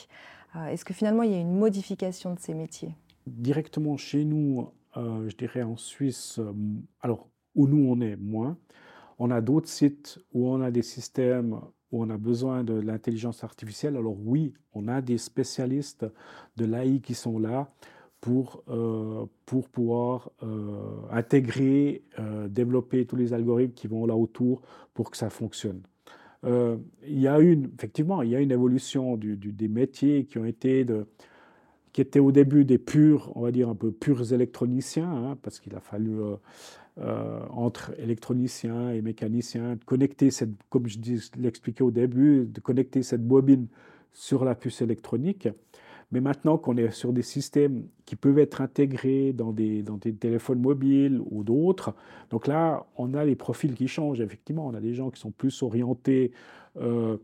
euh, 0.45 0.45
est-ce 0.70 0.86
que 0.86 0.94
finalement 0.94 1.24
il 1.24 1.32
y 1.32 1.36
a 1.36 1.40
une 1.40 1.58
modification 1.58 2.34
de 2.34 2.40
ces 2.40 2.54
métiers? 2.54 2.96
Directement 3.28 3.98
chez 3.98 4.24
nous, 4.24 4.70
euh, 4.98 5.28
je 5.30 5.36
dirais 5.36 5.64
en 5.64 5.78
Suisse, 5.78 6.40
euh, 6.40 6.54
alors 7.02 7.28
où 7.56 7.68
nous 7.68 7.90
on 7.90 8.00
est 8.02 8.16
moins, 8.16 8.58
on 9.20 9.32
a 9.32 9.42
d'autres 9.42 9.70
sites 9.70 10.20
où 10.34 10.48
on 10.48 10.62
a 10.62 10.72
des 10.72 10.82
systèmes 10.82 11.60
où 11.92 12.04
on 12.04 12.10
a 12.10 12.18
besoin 12.18 12.64
de 12.64 12.74
l'intelligence 12.74 13.44
artificielle. 13.44 13.96
Alors 13.96 14.18
oui, 14.20 14.54
on 14.74 14.88
a 14.88 15.02
des 15.02 15.18
spécialistes 15.18 16.06
de 16.58 16.66
l'AI 16.66 17.00
qui 17.00 17.14
sont 17.14 17.40
là 17.40 17.72
pour, 18.20 18.64
pour 19.46 19.70
pouvoir 19.70 20.32
intégrer, 21.12 22.04
développer 22.50 23.06
tous 23.06 23.16
les 23.16 23.34
algorithmes 23.34 23.74
qui 23.74 23.88
vont 23.88 24.06
là 24.06 24.16
autour 24.16 24.64
pour 24.94 25.12
que 25.12 25.16
ça 25.16 25.30
fonctionne. 25.30 25.84
Euh, 26.46 26.78
il 27.08 27.20
y 27.20 27.28
a 27.28 27.40
une, 27.40 27.72
effectivement, 27.76 28.22
il 28.22 28.30
y 28.30 28.36
a 28.36 28.40
une 28.40 28.52
évolution 28.52 29.18
des 29.18 29.68
métiers 29.68 30.26
qui 30.26 30.38
ont 30.38 30.46
été 30.46 30.86
de, 30.86 31.08
qui 31.96 32.02
étaient 32.02 32.20
au 32.20 32.32
début 32.32 32.66
des 32.66 32.78
purs, 32.78 33.32
on 33.36 33.42
va 33.42 33.52
dire 33.52 33.70
un 33.70 33.76
peu 33.76 33.92
purs 33.92 34.34
électroniciens, 34.34 35.10
hein, 35.10 35.38
parce 35.42 35.60
qu'il 35.60 35.74
a 35.76 35.80
fallu 35.80 36.20
euh, 36.20 36.36
euh, 37.00 37.40
entre 37.50 37.94
électroniciens 38.00 38.92
et 38.92 39.02
mécaniciens 39.02 39.78
connecter 39.86 40.30
cette, 40.30 40.52
comme 40.70 40.88
je 40.88 41.00
l'expliquais 41.38 41.84
au 41.84 41.92
début, 41.92 42.46
de 42.46 42.60
connecter 42.60 43.02
cette 43.02 43.26
bobine 43.26 43.68
sur 44.12 44.46
la 44.46 44.56
puce 44.56 44.82
électronique. 44.82 45.48
Mais 46.16 46.22
maintenant 46.22 46.58
qu'on 46.58 46.78
est 46.78 46.92
sur 46.92 47.12
des 47.12 47.24
systèmes 47.24 47.90
qui 48.06 48.16
peuvent 48.16 48.40
être 48.40 48.62
intégrés 48.62 49.34
dans 49.34 49.52
des, 49.52 49.84
téléphones 50.18 50.62
mobiles 50.62 51.22
ou 51.30 51.44
d'autres, 51.44 51.94
donc 52.30 52.48
là, 52.48 52.86
on 52.96 53.14
a 53.16 53.26
les 53.26 53.36
profils 53.36 53.74
qui 53.74 53.90
changent. 53.90 54.22
Effectivement, 54.22 54.66
on 54.66 54.74
a 54.76 54.80
des 54.80 54.94
gens 54.94 55.10
qui 55.10 55.20
sont 55.20 55.32
plus 55.32 55.62
orientés 55.62 56.32
euh, 56.78 57.18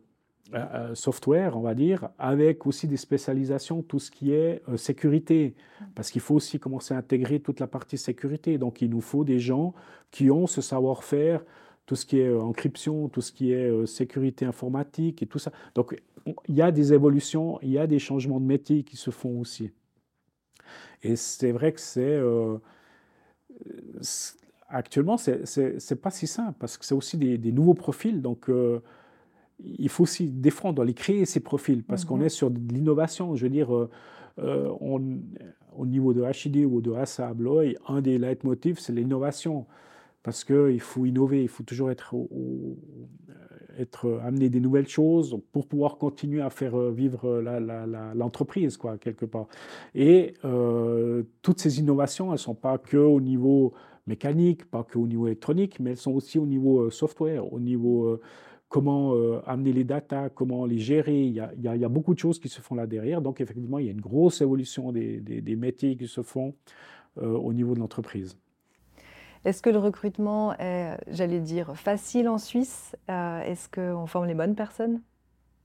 software, 0.94 1.56
on 1.56 1.62
va 1.62 1.74
dire, 1.74 2.10
avec 2.20 2.68
aussi 2.68 2.86
des 2.86 2.98
spécialisations, 2.98 3.82
tout 3.82 4.00
ce 4.00 4.12
qui 4.12 4.34
est 4.34 4.62
euh, 4.68 4.76
sécurité, 4.76 5.56
parce 5.96 6.12
qu'il 6.12 6.20
faut 6.20 6.36
aussi 6.36 6.60
commencer 6.60 6.94
à 6.94 6.98
intégrer 6.98 7.40
toute 7.40 7.62
la 7.62 7.68
partie 7.68 7.98
sécurité. 7.98 8.58
Donc, 8.58 8.82
il 8.82 8.90
nous 8.90 9.00
faut 9.00 9.24
des 9.24 9.40
gens 9.40 9.74
qui 10.12 10.30
ont 10.30 10.48
ce 10.48 10.60
savoir-faire 10.60 11.46
tout 11.92 11.98
ce 11.98 12.06
qui 12.06 12.20
est 12.20 12.28
euh, 12.28 12.42
encryption, 12.42 13.10
tout 13.10 13.20
ce 13.20 13.34
qui 13.34 13.52
est 13.52 13.70
euh, 13.70 13.86
sécurité 13.86 14.46
informatique 14.46 15.22
et 15.24 15.26
tout 15.26 15.40
ça. 15.40 15.52
Donc, 15.76 16.02
il 16.48 16.56
y 16.56 16.62
a 16.62 16.72
des 16.72 16.94
évolutions, 16.94 17.60
il 17.62 17.70
y 17.70 17.78
a 17.78 17.88
des 17.88 18.00
changements 18.00 18.40
de 18.40 18.46
métier 18.46 18.84
qui 18.84 18.98
se 18.98 19.12
font 19.12 19.40
aussi. 19.40 19.72
Et 21.04 21.16
c'est 21.16 21.52
vrai 21.52 21.72
que 21.72 21.80
c'est. 21.80 22.02
Euh, 22.02 22.58
actuellement, 24.70 25.18
c'est 25.18 26.02
pas 26.02 26.12
si 26.12 26.28
simple 26.28 26.56
parce 26.60 26.78
que 26.78 26.86
c'est 26.86 26.96
aussi 26.96 27.18
des, 27.18 27.52
nouveaux 27.52 27.74
profils. 27.74 28.22
Donc, 28.22 28.50
il 29.64 29.90
faut 29.90 30.04
aussi, 30.04 30.30
doit 30.30 30.86
les 30.86 30.94
créer, 30.94 31.26
ces 31.26 31.40
profils, 31.40 31.84
parce 31.84 32.06
qu'on 32.06 32.18
mhm. 32.18 32.26
est 32.26 32.30
sur 32.30 32.52
de 32.52 32.74
l'innovation. 32.74 33.36
Je 33.36 33.44
veux 33.44 33.50
dire, 33.50 33.70
on, 34.38 35.20
au 35.76 35.86
niveau 35.86 36.14
de 36.14 36.24
HID 36.24 36.66
ou 36.66 36.82
de 36.82 36.92
ASA 36.94 37.34
un 37.88 38.02
des 38.02 38.18
leitmotifs, 38.18 38.80
c'est 38.80 38.94
l'innovation 38.94 39.66
parce 40.24 40.44
qu'il 40.44 40.80
faut 40.80 41.06
innover, 41.06 41.42
il 41.42 41.48
faut 41.48 41.64
toujours 41.64 41.90
être, 41.90 42.16
être 43.80 44.20
amener 44.24 44.50
des 44.50 44.60
nouvelles 44.60 44.88
choses 44.88 45.38
pour 45.52 45.68
pouvoir 45.68 45.98
continuer 45.98 46.42
à 46.42 46.50
faire 46.50 46.76
euh, 46.78 46.92
vivre 46.92 47.42
l'entreprise, 48.16 48.78
quoi, 48.78 48.98
quelque 48.98 49.26
part. 49.26 49.48
Et 49.96 50.34
euh, 50.46 51.24
toutes 51.42 51.60
ces 51.60 51.80
innovations, 51.80 52.28
elles 52.28 52.34
ne 52.34 52.38
sont 52.38 52.56
pas 52.56 52.78
que 52.78 52.98
au 52.98 53.22
niveau 53.22 53.74
mécanique, 54.08 54.66
pas 54.66 54.84
que 54.84 54.98
au 54.98 55.08
niveau 55.08 55.28
électronique, 55.28 55.80
mais 55.80 55.92
elles 55.92 55.98
sont 55.98 56.14
aussi 56.14 56.40
au 56.40 56.46
niveau 56.46 56.82
euh, 56.82 56.90
software, 56.90 57.52
au 57.52 57.60
niveau 57.60 58.20
comment 58.70 59.14
amener 59.46 59.74
les 59.74 59.84
datas, 59.84 60.30
comment 60.30 60.66
les 60.66 60.78
gérer. 60.78 61.26
Il 61.26 61.34
y, 61.34 61.40
a, 61.42 61.90
beaucoup 61.90 62.14
de 62.14 62.20
choses 62.20 62.40
qui 62.40 62.48
se 62.48 62.62
font 62.62 62.76
là 62.76 62.88
derrière. 62.88 63.22
Donc, 63.22 63.42
effectivement, 63.42 63.80
il 63.80 63.88
y 63.88 63.90
a 63.90 63.92
une 63.92 64.00
grosse 64.00 64.40
évolution 64.40 64.94
des 64.94 65.56
métiers 65.58 65.98
qui 65.98 66.08
se 66.08 66.22
font 66.22 66.56
au 67.22 67.52
niveau 67.52 67.74
de 67.74 67.80
l'entreprise. 67.82 68.38
Est-ce 69.44 69.62
que 69.62 69.70
le 69.70 69.80
recrutement 69.80 70.54
est, 70.60 70.98
j'allais 71.08 71.40
dire, 71.40 71.76
facile 71.76 72.30
en 72.30 72.38
Suisse? 72.38 72.96
Est-ce 73.08 73.70
qu'on 73.70 74.06
forme 74.08 74.26
les 74.28 74.36
bonnes 74.36 74.56
personnes? 74.56 75.02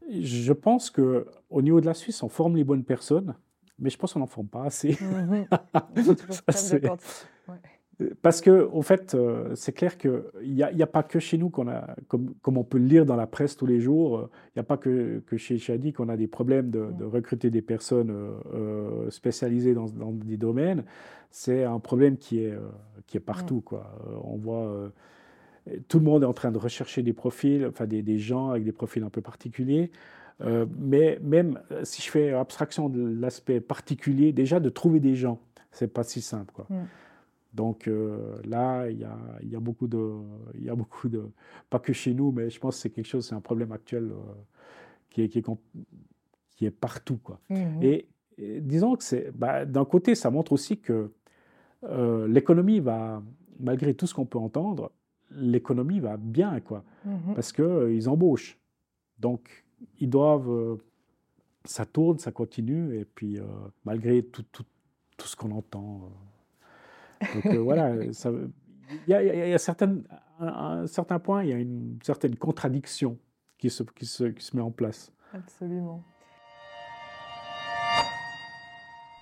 Je 0.08 0.52
pense 0.52 0.90
qu'au 0.90 1.62
niveau 1.62 1.80
de 1.80 1.86
la 1.86 1.94
Suisse, 1.94 2.22
on 2.22 2.28
forme 2.28 2.56
les 2.56 2.64
bonnes 2.64 2.84
personnes, 2.84 3.34
mais 3.78 3.90
je 3.90 3.98
pense 3.98 4.12
qu'on 4.12 4.20
n'en 4.20 4.26
forme 4.26 4.48
pas 4.48 4.64
assez. 4.64 4.96
Mhm. 5.00 5.46
Parce 8.20 8.42
que, 8.42 8.68
en 8.74 8.82
fait, 8.82 9.14
euh, 9.14 9.54
c'est 9.54 9.72
clair 9.72 9.96
qu'il 9.96 10.22
n'y 10.42 10.62
a, 10.62 10.68
a, 10.68 10.86
pas 10.86 11.02
que 11.02 11.18
chez 11.18 11.38
nous 11.38 11.48
qu'on 11.48 11.66
a, 11.66 11.96
comme, 12.08 12.34
comme, 12.42 12.58
on 12.58 12.64
peut 12.64 12.76
le 12.76 12.84
lire 12.84 13.06
dans 13.06 13.16
la 13.16 13.26
presse 13.26 13.56
tous 13.56 13.64
les 13.64 13.80
jours, 13.80 14.18
euh, 14.18 14.30
il 14.48 14.58
n'y 14.58 14.60
a 14.60 14.64
pas 14.64 14.76
que, 14.76 15.22
que 15.26 15.38
chez 15.38 15.56
Shadi 15.56 15.94
qu'on 15.94 16.10
a 16.10 16.16
des 16.18 16.26
problèmes 16.26 16.70
de, 16.70 16.90
de, 16.92 17.04
recruter 17.04 17.48
des 17.48 17.62
personnes 17.62 18.14
euh, 18.52 19.10
spécialisées 19.10 19.72
dans, 19.72 19.86
dans, 19.86 20.12
des 20.12 20.36
domaines. 20.36 20.84
C'est 21.30 21.64
un 21.64 21.78
problème 21.78 22.18
qui 22.18 22.40
est, 22.40 22.54
qui 23.06 23.16
est 23.16 23.20
partout. 23.20 23.62
Quoi. 23.62 23.98
on 24.24 24.36
voit, 24.36 24.90
tout 25.88 25.98
le 25.98 26.04
monde 26.04 26.22
est 26.22 26.26
en 26.26 26.32
train 26.32 26.50
de 26.50 26.58
rechercher 26.58 27.02
des 27.02 27.12
profils, 27.12 27.66
enfin 27.66 27.86
des, 27.86 28.02
des 28.02 28.18
gens 28.18 28.50
avec 28.50 28.64
des 28.64 28.72
profils 28.72 29.02
un 29.02 29.10
peu 29.10 29.20
particuliers. 29.20 29.90
mais 30.78 31.18
même 31.22 31.60
si 31.82 32.00
je 32.00 32.10
fais 32.10 32.32
abstraction 32.32 32.88
de 32.88 33.02
l'aspect 33.20 33.60
particulier, 33.60 34.32
déjà 34.32 34.60
de 34.60 34.70
trouver 34.70 35.00
des 35.00 35.14
gens, 35.14 35.40
c'est 35.72 35.92
pas 35.92 36.04
si 36.04 36.22
simple. 36.22 36.52
Quoi. 36.54 36.66
Donc 37.56 37.88
euh, 37.88 38.36
là, 38.44 38.86
il 38.90 38.98
y, 38.98 39.04
a, 39.04 39.18
il 39.42 39.48
y, 39.48 39.56
a, 39.56 39.60
beaucoup 39.60 39.88
de, 39.88 40.12
il 40.54 40.64
y 40.64 40.68
a 40.68 40.74
beaucoup 40.74 41.08
de, 41.08 41.24
pas 41.70 41.78
que 41.78 41.94
chez 41.94 42.12
nous, 42.12 42.30
mais 42.30 42.50
je 42.50 42.60
pense 42.60 42.76
que 42.76 42.82
c'est 42.82 42.90
quelque 42.90 43.06
chose, 43.06 43.26
c'est 43.26 43.34
un 43.34 43.40
problème 43.40 43.72
actuel 43.72 44.12
euh, 44.12 44.16
qui, 45.08 45.22
est, 45.22 45.28
qui, 45.30 45.38
est, 45.38 45.44
qui, 46.54 46.66
est, 46.66 46.70
partout. 46.70 47.16
Quoi. 47.16 47.40
Mmh 47.48 47.82
et, 47.82 48.08
disons 48.60 48.94
que 48.96 49.02
c'est, 49.02 49.30
bah, 49.34 49.64
d'un 49.64 49.86
côté, 49.86 50.14
ça 50.14 50.30
montre 50.30 50.52
aussi 50.52 50.78
que 50.78 51.10
euh, 51.84 52.28
l'économie 52.28 52.80
va, 52.80 53.22
malgré 53.58 53.94
tout 53.94 54.06
ce 54.06 54.12
qu'on 54.12 54.26
peut 54.26 54.38
entendre, 54.38 54.92
l'économie 55.30 56.00
va 56.00 56.18
bien, 56.18 56.60
quoi, 56.60 56.84
mmh 57.06 57.34
parce 57.34 57.52
qu'ils 57.52 58.06
embauchent. 58.10 58.58
Donc, 59.18 59.64
ils 59.98 60.10
doivent, 60.10 60.78
ça 61.64 61.86
tourne, 61.86 62.18
ça 62.18 62.30
continue, 62.32 62.98
et 62.98 63.06
puis 63.06 63.38
malgré 63.86 64.22
tout, 64.22 64.44
tout, 64.52 64.66
tout 65.16 65.26
ce 65.26 65.34
qu'on 65.34 65.52
entend. 65.52 66.10
Donc 67.34 67.54
voilà, 67.56 67.94
il 67.94 68.52
y 69.08 69.14
a, 69.14 69.58
certaines, 69.58 70.04
à 70.38 70.72
un 70.72 70.86
certain 70.86 71.18
point, 71.18 71.44
il 71.44 71.50
y 71.50 71.52
a 71.52 71.56
une 71.56 71.98
certaine 72.02 72.36
contradiction 72.36 73.18
qui 73.58 73.70
se, 73.70 73.82
qui 73.82 74.06
se, 74.06 74.24
qui 74.24 74.44
se 74.44 74.56
met 74.56 74.62
en 74.62 74.70
place. 74.70 75.12
Absolument. 75.32 76.04